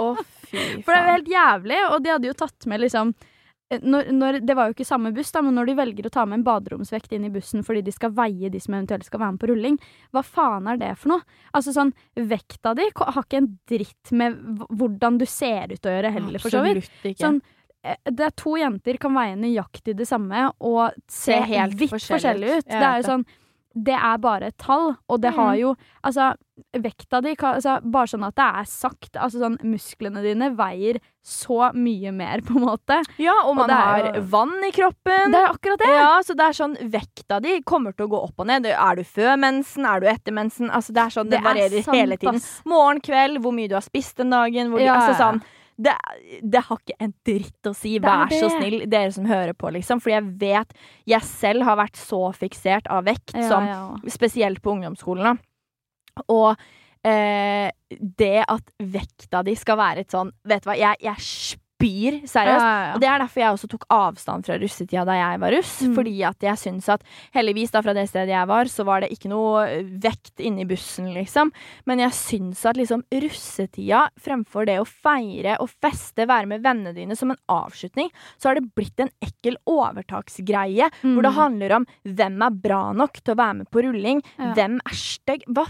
[0.00, 0.35] Å, fy
[0.84, 4.10] For det er jo helt jævlig, og de hadde jo tatt med liksom eh, når,
[4.14, 6.40] når, det var jo ikke samme buss, da, men når de velger å ta med
[6.40, 9.42] en baderomsvekt inn i bussen fordi de skal veie de som eventuelt skal være med
[9.42, 9.80] på rulling,
[10.16, 11.40] hva faen er det for noe?
[11.56, 14.38] Altså sånn, Vekta di har ikke en dritt med
[14.70, 16.92] hvordan du ser ut å gjøre heller, for så vidt.
[17.20, 17.40] Sånn,
[17.84, 21.94] eh, det er to jenter kan veie nøyaktig det samme og se Se helt vidt
[21.94, 22.64] forskjellig forskjellig ut.
[22.64, 22.72] ut.
[22.76, 23.28] Det er jo sånn
[23.76, 25.60] det er bare et tall, og det har Mm.
[25.60, 26.34] jo Altså,
[26.72, 31.72] vekta di altså, Bare sånn at det er sagt, altså sånn Musklene dine veier så
[31.74, 33.02] mye mer, på en måte.
[33.18, 35.32] Ja, og man er har jo- vann i kroppen.
[35.32, 35.88] Det er akkurat det!
[35.88, 38.64] Ja, så det er sånn Vekta di kommer til å gå opp og ned.
[38.64, 39.84] Er du før mensen?
[39.84, 40.70] Er du etter mensen?
[40.70, 42.40] Altså, det er sånn, det, Det er varierer sant, hele tiden.
[42.64, 44.70] Morgen, kveld, hvor mye du har spist den dagen.
[44.70, 45.32] Hvor du, Ja, altså, ja.
[45.32, 45.42] sånn,
[45.76, 45.92] det,
[46.42, 47.96] det har ikke en dritt å si.
[48.02, 50.00] Vær så snill, dere som hører på, liksom.
[50.00, 50.72] Fordi jeg vet
[51.12, 54.10] Jeg selv har vært så fiksert av vekt, Ja, som, ja.
[54.12, 55.38] spesielt på ungdomsskolen.
[56.32, 56.56] Og
[57.04, 62.22] eh, det at vekta di skal være et sånn Vet du hva, jeg, jeg spyr,
[62.24, 62.64] seriøst.
[62.64, 62.92] Ja, ja.
[62.96, 65.72] Og det er derfor jeg også tok avstand fra russetida da jeg var russ.
[65.84, 65.94] Mm.
[65.98, 67.02] Fordi at jeg syns at
[67.36, 70.64] heldigvis da fra det stedet jeg var, så var det ikke noe eh, vekt inni
[70.68, 71.52] bussen, liksom.
[71.86, 76.94] Men jeg syns at liksom russetida, fremfor det å feire og feste, være med vennene
[76.96, 78.08] dine som en avslutning,
[78.40, 80.90] så har det blitt en ekkel overtaksgreie.
[81.02, 81.40] Hvor det Mm.
[81.40, 84.54] handler om hvem er bra nok til å være med på rulling, Ja.
[84.54, 85.66] hvem er stygg Hva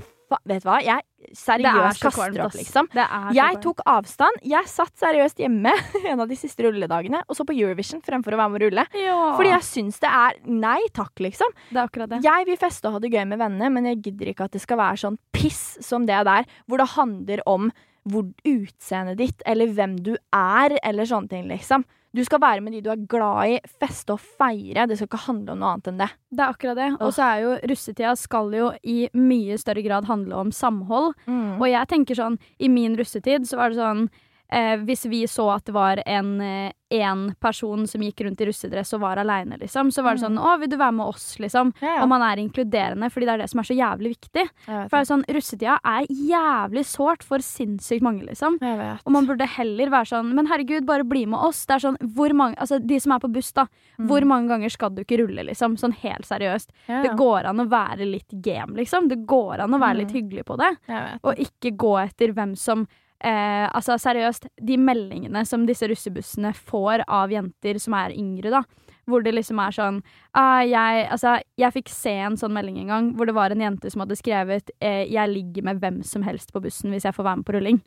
[0.46, 2.88] Vet du hva, jeg er seriøst kaster opp, liksom.
[3.36, 4.40] Jeg tok avstand.
[4.42, 5.72] Jeg satt seriøst hjemme
[6.10, 8.86] en av de siste rulledagene og så på Eurovision fremfor å være med å rulle.
[8.98, 9.18] ja.
[9.38, 11.52] Fordi jeg syns det er nei takk, liksom.
[11.70, 12.22] Det er akkurat det.
[12.26, 14.62] Jeg vil feste og ha det gøy med vennene, men jeg gidder ikke at det
[14.64, 17.70] skal være sånn piss som det der, hvor det handler om
[18.06, 21.82] hvor utseendet ditt, eller hvem du er, eller sånne ting, liksom.
[22.16, 24.86] Du skal være med de du er glad i, feste og feire.
[24.88, 26.08] Det skal ikke handle om noe annet enn det.
[26.32, 26.90] Det er akkurat det.
[27.04, 31.12] Og så er jo russetida skal jo i mye større grad handle om samhold.
[31.60, 34.06] Og jeg tenker sånn, i min russetid så var det sånn
[34.50, 38.46] eh, Hvis vi så at det var en eh, en person som gikk rundt i
[38.46, 41.36] russedress og var aleine, liksom, så var det sånn 'Å, vil du være med oss?'
[41.42, 41.72] liksom.
[41.82, 42.02] Ja, ja.
[42.04, 44.44] Og man er inkluderende, fordi det er det som er så jævlig viktig.
[44.88, 48.58] For sånn, Russetida er jævlig sårt for sinnssykt mange, liksom.
[49.04, 51.66] Og man burde heller være sånn Men herregud, bare bli med oss.
[51.66, 53.66] Det er sånn, hvor mange, altså De som er på buss, da.
[53.98, 55.74] Hvor mange ganger skal du ikke rulle, liksom?
[55.76, 56.68] Sånn helt seriøst.
[56.88, 59.08] Ja, Det går an å være litt game, liksom.
[59.08, 60.22] Det går an å være litt Mm.
[60.22, 60.76] hyggelig på det.
[61.24, 62.86] Og ikke gå etter hvem som
[63.20, 68.62] eh, Altså seriøst, de meldingene som disse russebussene får av jenter som er yngre, da.
[69.06, 70.00] Hvor det liksom er sånn
[70.34, 73.62] ah, jeg, altså, jeg fikk se en sånn melding en gang hvor det var en
[73.62, 77.14] jente som hadde skrevet eh, 'Jeg ligger med hvem som helst på bussen hvis jeg
[77.14, 77.80] får være med på rulling'.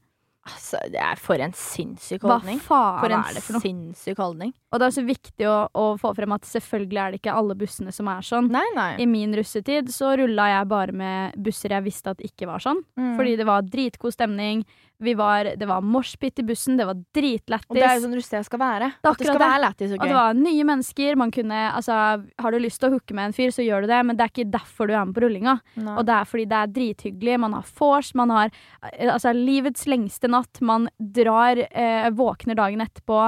[0.47, 2.61] Altså, det er for en sinnssyk holdning.
[2.63, 3.61] Hva faen For en er det for noe?
[3.61, 4.53] sinnssyk holdning.
[4.69, 7.55] Og det er så viktig å, å få frem at selvfølgelig er det ikke alle
[7.57, 8.51] bussene som er sånn.
[8.53, 8.91] Nei, nei.
[9.01, 12.83] I min russetid så rulla jeg bare med busser jeg visste at ikke var sånn.
[12.99, 13.15] Mm.
[13.17, 14.61] Fordi det var dritgod stemning.
[15.01, 17.69] Vi var, det var moshpit i bussen, det var dritlættis.
[17.71, 18.89] Og det er jo sånn russetida skal være.
[18.99, 19.45] Det det skal det.
[19.45, 21.19] være lættis og Og det var nye mennesker.
[21.21, 21.99] Man kunne, altså,
[22.43, 24.25] har du lyst til å hooke med en fyr, så gjør du det, men det
[24.25, 25.55] er ikke derfor du er med på rullinga.
[25.79, 25.95] Nei.
[25.95, 27.37] Og det er fordi det er drithyggelig.
[27.45, 30.59] Man har vors, man har eh, altså, livets lengste natt.
[30.61, 33.21] Man drar, eh, våkner dagen etterpå,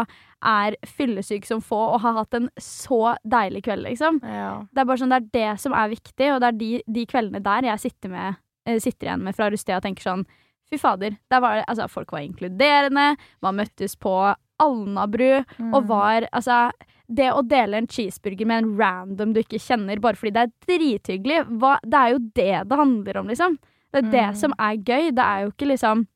[0.43, 4.19] er fyllesyk som få og har hatt en så deilig kveld, liksom.
[4.23, 4.65] ja.
[4.73, 7.05] Det er bare sånn, det er det som er viktig, og det er de, de
[7.05, 8.35] kveldene der jeg sitter, med,
[8.65, 10.25] eh, sitter igjen med fra russetida og tenker sånn
[10.71, 11.17] Fy fader.
[11.29, 14.13] Der var altså, folk var inkluderende, man møttes på
[14.61, 15.73] Alnabru Mm.
[15.75, 16.71] og var Altså,
[17.11, 20.53] det å dele en cheeseburger med en random du ikke kjenner, bare fordi det er
[20.65, 23.57] drithyggelig, hva, det er jo det det handler om, liksom.
[23.91, 24.35] Det er det Mm.
[24.39, 25.11] som er gøy.
[25.11, 26.07] Det er jo ikke liksom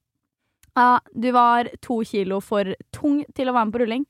[0.76, 4.06] Ja, du var to kilo for tung til å være med på rulling.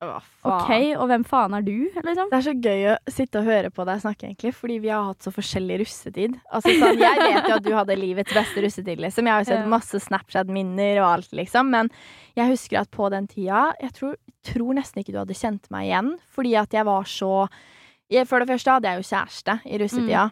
[0.00, 0.14] Å,
[0.48, 2.30] OK, og hvem faen er du, liksom?
[2.30, 5.04] Det er så gøy å sitte og høre på deg snakke, egentlig, fordi vi har
[5.10, 6.38] hatt så forskjellig russetid.
[6.48, 9.28] Altså, sånn, jeg vet jo at du hadde livets beste russetid, liksom.
[9.28, 11.68] Jeg har jo sett masse Snapchat-minner og alt, liksom.
[11.76, 11.92] Men
[12.38, 15.90] jeg husker at på den tida Jeg tror, tror nesten ikke du hadde kjent meg
[15.90, 17.34] igjen, fordi at jeg var så
[18.10, 20.24] jeg, For det første hadde jeg jo kjæreste i russetida,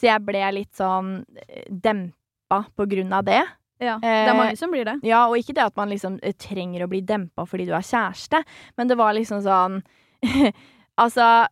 [0.00, 1.12] så jeg ble litt sånn
[1.44, 3.42] eh, dempa på grunn av det.
[3.80, 4.98] Ja, det er Eh, mange som blir det.
[5.08, 7.80] Ja, og ikke det at man liksom eh, trenger å bli dempa fordi du er
[7.86, 8.42] kjæreste,
[8.76, 9.80] men det var liksom sånn
[11.00, 11.46] Altså,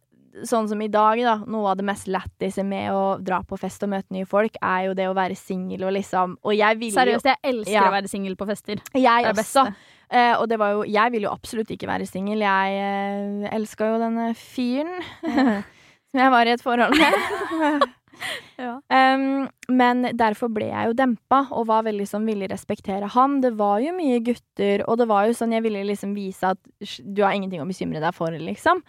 [0.45, 1.37] sånn som i dag, da.
[1.49, 4.91] Noe av det mest lættise med å dra på fest og møte nye folk, er
[4.91, 7.87] jo det å være singel og liksom Og jeg vil Seriøst, jeg elsker Ja.
[7.89, 8.83] å være singel på fester.
[8.93, 9.65] Jeg Det er også.
[10.11, 12.39] Eh, og det var jo Jeg vil jo absolutt ikke være singel.
[12.45, 15.01] Jeg eh, elska jo denne fyren
[16.13, 17.89] som jeg var i et forhold med.
[18.59, 18.81] Ja.
[18.91, 23.41] Um, men derfor ble jeg jo dempa, og var veldig sånn ville respektere han.
[23.45, 26.59] Det var jo mye gutter, og det var jo sånn jeg ville liksom vise at
[27.05, 28.83] du har ingenting å bekymre deg for, liksom.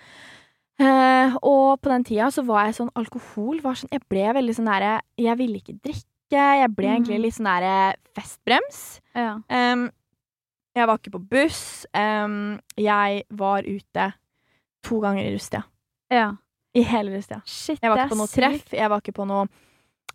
[0.80, 4.54] Uh, og på den tida så var jeg sånn Alkohol var sånn Jeg ble veldig
[4.56, 6.06] sånn derre Jeg ville ikke drikke.
[6.32, 7.24] Jeg ble egentlig Mhm.
[7.26, 9.02] litt sånn derre festbrems.
[9.14, 9.34] Ja.
[9.52, 9.90] Um,
[10.78, 11.86] jeg var ikke på buss.
[11.94, 14.14] Um, jeg var ute
[14.88, 15.66] to ganger i russetida.
[16.10, 16.32] ja.
[16.78, 17.42] I hele russetida.
[17.46, 18.74] Shit, Jeg var ikke på noe treff.
[18.78, 19.48] Jeg var ikke på noe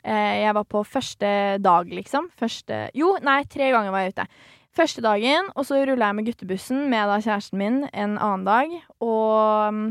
[0.05, 1.31] eh, Jeg var på første
[1.63, 2.29] dag, liksom.
[2.39, 4.29] Første Jo, nei, tre ganger var jeg ute.
[4.75, 8.73] Første dagen, og så rulla jeg med guttebussen med da kjæresten min en annen dag.
[9.07, 9.85] Og mm,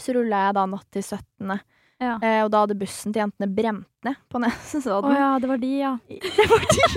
[0.00, 1.58] så rulla jeg da natt til 17.
[2.00, 2.16] Ja.
[2.20, 4.84] Eh, og da hadde bussen til jentene brent ned på nesen.
[4.84, 5.94] Å oh, ja, det var de, ja.
[6.08, 6.88] det var de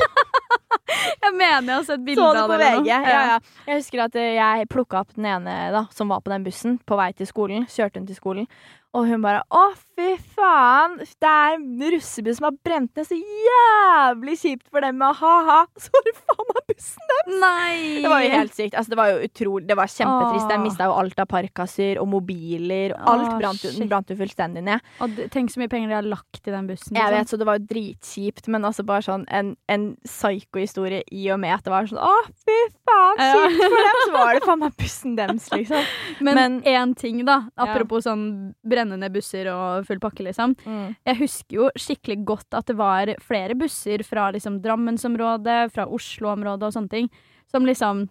[1.19, 2.67] Jeg mener jeg har sett bilde av det på det.
[2.67, 2.89] eller VG.
[2.89, 3.63] Ja, ja.
[3.67, 6.79] Jeg husker at eh, jeg plukka opp den ene da, som var på den bussen,
[6.87, 7.67] på vei til skolen.
[7.69, 8.47] Kjørte hun til skolen.
[8.93, 9.65] Og hun bare 'Å,
[9.99, 10.97] fy faen!
[11.03, 13.07] Det er en russebuss som har brent ned.
[13.07, 15.01] Så jævlig kjipt for dem.
[15.03, 15.59] Ha-ha.
[15.83, 17.31] Så var det faen meg bussen der!
[17.39, 17.75] Nei!
[18.03, 18.77] Det var jo helt sykt.
[18.79, 20.47] Altså, det var jo utrolig Det var kjempetrist.
[20.49, 22.95] Jeg De mista jo alt av parkaser og mobiler.
[22.95, 24.89] Og alt Åh, brant jo, brant jo fullstendig ned.
[25.03, 26.95] Og tenk så mye penger de har lagt i den bussen.
[26.95, 27.17] Jeg liksom.
[27.19, 31.41] vet, så det var jo dritkjipt, men altså bare sånn en, en psyko-historie i og
[31.43, 32.13] med at det var sånn Å,
[32.47, 33.33] fy faen, Ja.
[33.35, 33.99] kjipt for dem!
[33.99, 35.93] Så var det faen meg bussen deres, liksom.
[36.25, 37.41] Men én ting, da.
[37.59, 38.25] Apropos sånn
[38.65, 40.55] brennende busser og full pakke, liksom.
[40.65, 46.69] Jeg husker jo skikkelig godt at det var flere busser fra liksom Drammensområdet, fra Oslo-området
[46.69, 47.11] og sånne ting,
[47.51, 48.07] som liksom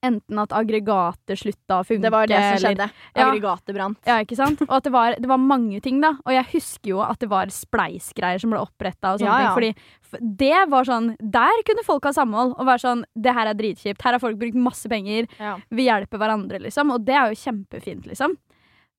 [0.00, 2.90] Enten at aggregatet slutta å funke, Det var det som eller- skjedde.
[3.14, 3.26] Ja.
[3.26, 3.98] Aggregatet brant.
[4.06, 4.62] Ja, ikke sant?
[4.62, 6.14] Og at det var, det var mange ting, da.
[6.24, 9.54] Og jeg husker jo at det var spleisgreier som ble oppretta og sånne ja.
[9.54, 9.74] ting.
[10.12, 13.54] Fordi det var sånn Der kunne folk ha samhold og være sånn Det her er
[13.54, 14.02] dritkjipt.
[14.02, 15.28] Her har folk brukt masse penger.
[15.38, 15.58] Ja.
[15.70, 16.90] Vi hjelper hverandre, liksom.
[16.92, 18.36] Og det er jo kjempefint, liksom.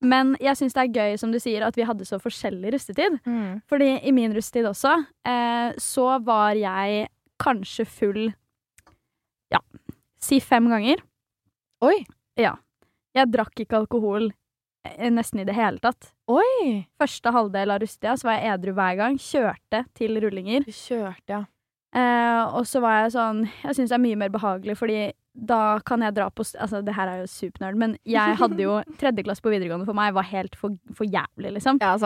[0.04, 3.18] Men jeg syns det er gøy, som du sier, at vi hadde så forskjellig rustetid.
[3.24, 3.62] Mm.
[3.70, 4.96] Fordi i min rustetid også,
[5.26, 7.08] eh, så var jeg
[7.42, 8.24] kanskje full
[9.52, 9.60] Ja,
[10.20, 11.02] si fem ganger.
[11.84, 12.04] Oi.
[12.40, 12.56] Ja.
[13.14, 14.30] Jeg drakk ikke alkohol
[14.88, 16.10] eh, nesten i det hele tatt.
[16.26, 16.84] Oi!
[16.98, 19.18] Første halvdel av rustetida så var jeg edru hver gang.
[19.20, 20.66] Kjørte til rullinger.
[20.66, 21.42] Du kjørte, ja.
[21.94, 24.96] Eh, og så var jeg sånn Jeg syns det er mye mer behagelig, fordi
[25.34, 28.76] da kan jeg dra på Altså, det her er jo supernerd, men jeg hadde jo
[29.00, 31.80] tredje klasse på videregående for meg var helt for, for jævlig, liksom.
[31.82, 31.96] Ja.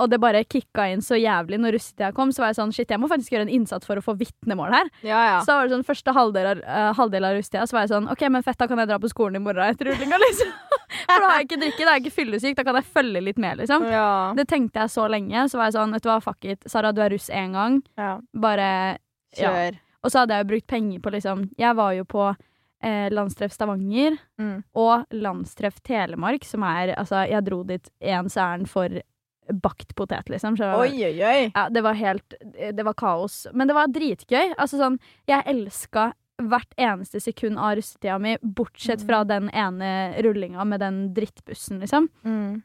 [0.00, 2.32] Og det bare kicka inn så jævlig når russetida kom.
[2.32, 4.72] Så var jeg sånn shit, jeg må faktisk gjøre en innsats for å få vitnemål
[4.72, 4.88] her.
[5.04, 5.34] Ja, ja.
[5.44, 8.08] Så var det sånn første halvdel av, eh, halvdel av russetida så var jeg sånn
[8.14, 10.56] OK, men fett, da kan jeg dra på skolen i morgen etter rullinga, liksom.
[11.04, 13.24] For da har jeg ikke drikke, da er jeg ikke fyllesyk, da kan jeg følge
[13.28, 13.84] litt med, liksom.
[13.92, 14.08] ja.
[14.40, 15.44] Det tenkte jeg så lenge.
[15.52, 16.64] Så var jeg sånn, vet du hva, fuck it.
[16.70, 17.82] Sara, du er russ én gang.
[18.00, 18.16] ja.
[18.40, 18.70] Bare
[19.36, 19.50] ja.
[19.52, 19.76] Kjør.
[20.00, 22.22] Og så hadde jeg jo brukt penger på liksom Jeg var jo på
[22.82, 24.62] eh, landstreff Stavanger Mm.
[24.74, 28.88] og landstreff Telemark, som er Altså, jeg dro dit ens ærend for
[29.52, 30.56] bakt potet, liksom.
[30.56, 31.52] Så, Oi, oi, oi.
[31.54, 33.46] Ja, det var helt Det var kaos.
[33.52, 34.54] Men det var dritgøy.
[34.56, 39.06] Altså sånn Jeg elska hvert eneste sekund av russetida mi, bortsett Mm.
[39.06, 42.08] fra den ene rullinga med den drittbussen, liksom.
[42.24, 42.62] Mm.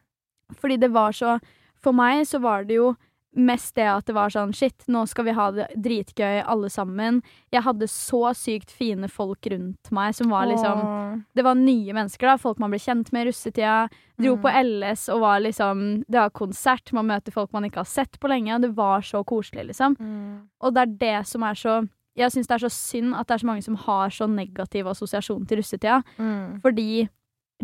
[0.54, 1.40] Fordi det var så
[1.78, 2.96] For meg så var det jo
[3.36, 7.22] mest det at det var sånn Shit, nå skal vi ha det dritgøy alle sammen.
[7.52, 11.16] Jeg hadde så sykt fine folk rundt meg som var liksom Åh.
[11.36, 12.36] Det var nye mennesker, da.
[12.40, 13.88] Folk man ble kjent med i russetida.
[14.18, 14.42] Dro Mm.
[14.42, 18.18] på LS og var liksom Det var konsert, man møter folk man ikke har sett
[18.18, 19.96] på lenge, og det var så koselig, liksom.
[20.00, 20.48] Mm.
[20.62, 23.34] Og det er det som er så Jeg syns det er så synd at det
[23.34, 26.02] er så mange som har så negativ assosiasjon til russetida.
[26.18, 26.62] Mm.
[26.62, 27.08] Fordi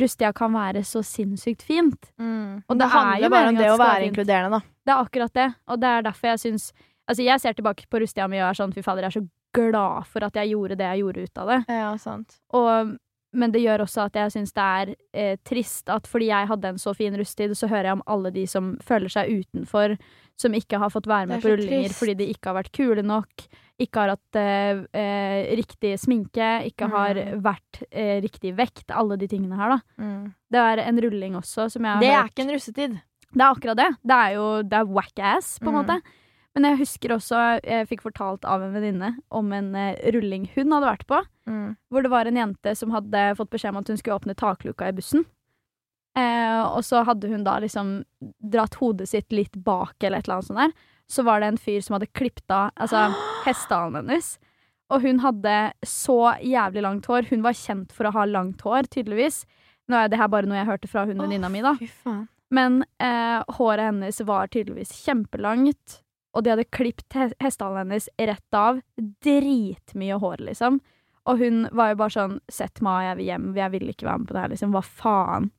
[0.01, 2.09] russetida kan være så sinnssykt fint.
[2.21, 2.63] Mm.
[2.67, 4.77] Og det det er handler jo bare om det å være inkluderende, da.
[4.83, 6.73] Det er akkurat det, og det er derfor jeg syns
[7.11, 9.25] Altså, jeg ser tilbake på Rustia mi og er sånn fy fader, jeg er så
[9.57, 11.57] glad for at jeg gjorde det jeg gjorde ut av det.
[11.75, 12.37] Ja, sant.
[12.55, 12.93] Og,
[13.35, 16.71] men det gjør også at jeg syns det er eh, trist at fordi jeg hadde
[16.71, 19.97] en så fin rustid så hører jeg om alle de som føler seg utenfor,
[20.41, 21.99] som ikke har fått være med på rullinger trist.
[21.99, 23.47] fordi de ikke har vært kule nok,
[23.85, 27.43] ikke har hatt eh, eh, riktig sminke, ikke har Mm.
[27.43, 29.81] vært eh, riktig vekt, alle de tingene her, da.
[30.03, 30.35] Mm.
[30.51, 33.01] Det er en rulling også som jeg har Det er hørt ikke en russetid.
[33.33, 33.91] det er akkurat det.
[34.05, 35.81] Det er jo det er whack ass, på en Mm.
[35.87, 36.01] måte.
[36.55, 40.71] Men jeg husker også, jeg fikk fortalt av en venninne om en eh, rulling hun
[40.71, 41.23] hadde vært på.
[41.49, 41.77] Mm.
[41.91, 44.89] Hvor det var en jente som hadde fått beskjed om at hun skulle åpne takluka
[44.89, 45.25] i bussen.
[46.15, 48.03] Eh, og så hadde hun da liksom
[48.45, 50.73] dratt hodet sitt litt bak, eller et eller annet sånt der.
[51.09, 53.07] Så var det en fyr som hadde klippet av altså,
[53.47, 54.35] hestehalen hennes.
[54.93, 55.57] Og hun hadde
[55.89, 57.29] så jævlig langt hår.
[57.31, 59.43] Hun var kjent for å ha langt hår, tydeligvis.
[59.89, 61.75] Nå er det her bare noe jeg hørte fra hun venninna mi, da.
[62.53, 66.03] Men eh, håret hennes var tydeligvis kjempelangt,
[66.37, 68.83] og de hadde klipt he hestehalen hennes rett av.
[69.25, 70.81] Dritmye hår, liksom.
[71.31, 73.49] Og hun var jo bare sånn 'Sett meg, jeg vil hjem.
[73.57, 74.73] Jeg vil ikke være med på det her', liksom.
[74.77, 75.51] Hva faen?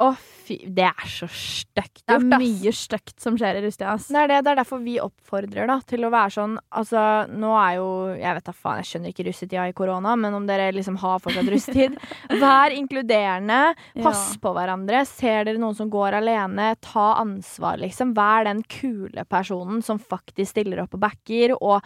[0.00, 0.54] Å, fy.
[0.64, 4.06] Det er så stygt Det er mye stygt som skjer i Rustia, ass.
[4.08, 7.02] Det er, det, det er derfor vi oppfordrer da, til å være sånn Altså,
[7.36, 7.84] nå er jo
[8.16, 11.20] Jeg vet da faen, jeg skjønner ikke russetida i korona, men om dere liksom har
[11.22, 11.98] fortsatt russetid
[12.42, 13.60] Vær inkluderende.
[14.00, 14.40] Pass Ja.
[14.42, 15.04] på hverandre.
[15.06, 18.14] Ser dere noen som går alene, ta ansvar, liksom.
[18.16, 21.84] Vær den kule personen som faktisk stiller opp og backer, og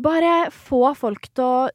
[0.00, 1.68] bare få folk til å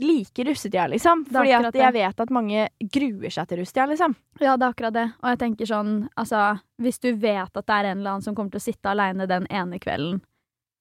[0.00, 1.24] like russetida, liksom.
[1.28, 4.16] Fordi at jeg vet at mange gruer seg til russetida, liksom.
[4.40, 5.06] Ja, det er akkurat det.
[5.22, 8.34] Og jeg tenker sånn, altså Hvis du vet at det er en eller annen som
[8.36, 10.20] kommer til å sitte aleine den ene kvelden,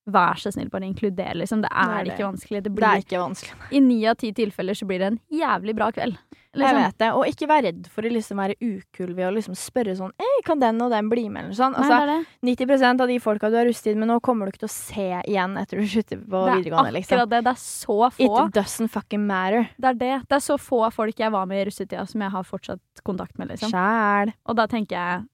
[0.08, 1.62] vær så snill, bare inkluder, liksom.
[1.66, 2.14] Det er, Det er det.
[2.14, 2.64] ikke vanskelig.
[2.64, 3.54] Det Det er ikke vanskelig.
[3.72, 6.18] I ni av ti tilfeller så blir det en jævlig bra kveld.
[6.56, 6.78] Jeg Liksom.
[6.86, 7.08] vet det.
[7.12, 10.42] Og ikke vær redd for å liksom være ukul ved å liksom spørre sånn Ei,
[10.46, 11.74] kan den og den bli med, eller sånn.
[11.76, 12.68] Nei, Altså, det er det.
[12.70, 15.22] 90% av de folka du har rustet med nå, kommer du ikke til å se
[15.28, 17.18] igjen etter du slutter på Det er videregående, liksom.
[17.18, 17.44] akkurat det.
[17.44, 18.48] Det er så få.
[18.48, 19.68] It doesn't fucking matter.
[19.78, 20.14] Det er det.
[20.30, 23.38] Det er så få folk jeg var med i russetida som jeg har fortsatt kontakt
[23.38, 23.70] med, liksom.
[23.76, 24.34] Sjæl.
[24.48, 25.28] Og da tenker jeg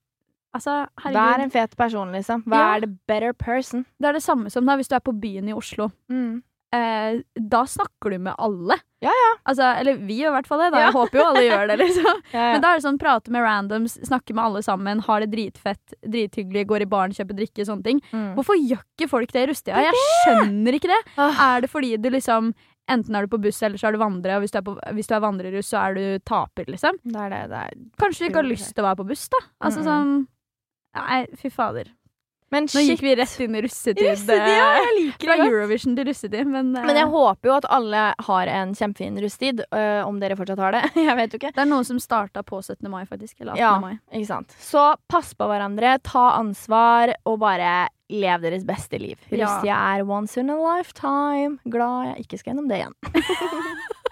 [0.54, 2.44] Altså, Vær en fet person, liksom.
[2.46, 2.86] Vær Ja.
[2.86, 3.86] the better person.
[4.00, 5.92] Det er det samme som da hvis du er på byen i Oslo.
[6.12, 6.42] Mm.
[6.74, 8.78] Eh, da snakker du med alle.
[9.04, 9.32] Ja, ja.
[9.46, 10.70] Altså, eller vi gjør i hvert fall det.
[10.72, 10.80] Da.
[10.86, 12.22] Jeg håper jo alle gjør det, liksom.
[12.32, 15.96] Men da er det sånn prate med randoms, snakke med alle sammen, har det dritfett,
[16.08, 18.00] drithyggelig, går i baren, kjøper drikke, sånne ting.
[18.14, 18.36] Mm.
[18.38, 19.84] Hvorfor gjør ikke folk det i russetida?
[19.88, 21.02] Jeg skjønner ikke det.
[21.18, 21.42] Ah.
[21.58, 22.54] Er det fordi du liksom
[22.90, 24.74] Enten er du på buss, eller så er du vandrer, og hvis du er, på,
[24.98, 26.98] hvis du er vandrerus, så er du taper, liksom.
[27.06, 27.42] Det er det.
[27.52, 27.76] det er.
[28.02, 29.40] Kanskje du ikke har lyst til å være på buss, da.
[29.64, 29.86] Altså Mm-mm.
[29.86, 30.28] sånn
[30.98, 31.92] Nei, fy fader.
[32.52, 32.90] Men Nå shit.
[32.90, 34.04] gikk vi rett inn i russetid.
[34.04, 35.46] Russetid, ja, jeg liker Fra.
[35.46, 39.64] Eurovision til russetid, men, uh, Men jeg håper jo at alle har en kjempefin russetid,
[39.72, 40.82] Uh, om dere fortsatt har det.
[41.08, 41.54] jeg vet jo ikke.
[41.56, 42.90] det er noen som starta på 17.
[42.92, 43.38] mai, faktisk.
[43.40, 43.62] Eller 18.
[43.64, 43.72] Ja.
[43.80, 43.94] mai.
[44.12, 44.52] Ikke sant.
[44.60, 49.16] Så pass på hverandre, ta ansvar, og bare lev deres beste liv.
[49.32, 49.62] Ja.
[49.64, 51.62] Er once in a lifetime.
[51.72, 52.96] Glad jeg ikke skal gjennom det igjen.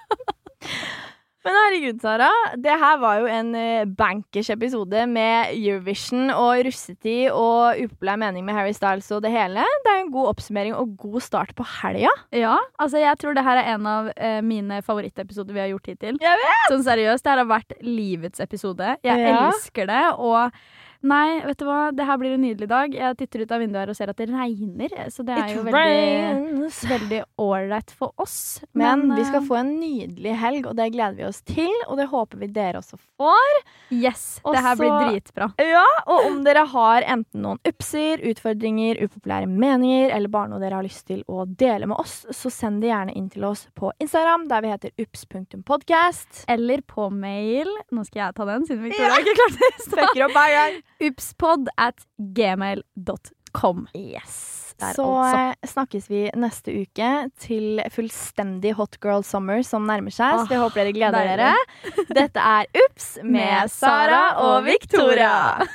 [1.45, 2.27] Men herregud, Sara.
[2.59, 8.43] Det her var jo en eh, bankers episode med Eurovision og russetid og upopulær mening
[8.43, 9.63] med Harry Styles og det hele.
[9.85, 12.11] Det er en god oppsummering og god start på helga.
[12.35, 15.87] Ja, altså jeg tror det her er en av eh, mine favorittepisoder vi har gjort
[15.93, 16.19] hittil.
[16.19, 16.67] Jeg vet!
[16.73, 18.97] Sånn seriøst, det her har vært livets episode.
[19.07, 19.47] Jeg Ja.
[19.47, 20.51] elsker det, og
[20.99, 22.91] Nei, vet du hva, det her blir en nydelig dag.
[22.91, 25.55] Jeg titter ut av vinduet her og ser at det regner, så det er It
[25.55, 26.71] jo veldig.
[26.89, 28.59] Veldig ålreit for oss.
[28.75, 31.71] Men vi eh, skal få en nydelig helg, og det gleder vi oss til.
[31.87, 33.61] Og det håper vi dere også får.
[33.95, 35.47] Yes, Også, det her blir dritbra.
[35.63, 40.81] Ja, Og om dere har enten noen upser, utfordringer, upopulære meninger, eller bare noe dere
[40.81, 43.93] har lyst til å dele med oss, så send det gjerne inn til oss på
[44.03, 46.43] Instagram, der vi heter ups.podcast.
[46.51, 47.71] Eller på mail.
[47.95, 49.73] Nå skal jeg ta den, siden Victoria ikke klarte det.
[49.89, 50.79] Fucker opp hver gang.
[50.99, 52.01] Upspod at
[52.35, 53.87] gmail.com.
[53.95, 54.65] Yes.
[54.79, 55.39] Der Så altså.
[55.39, 57.07] eh, snakkes vi neste uke
[57.43, 60.45] til fullstendig hot girl summer som nærmer seg.
[60.45, 62.05] så jeg håper dere gleder dere.
[62.15, 65.65] Dette er Ups med Sara og Victoria.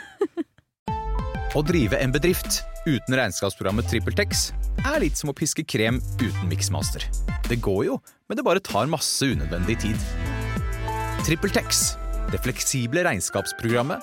[1.54, 4.48] Å drive en bedrift uten regnskapsprogrammet TrippelTex
[4.88, 7.04] er litt som å piske krem uten miksmaster.
[7.48, 7.98] Det går jo,
[8.28, 10.08] men det bare tar masse unødvendig tid.
[11.24, 11.84] TrippelTex,
[12.32, 14.02] det fleksible regnskapsprogrammet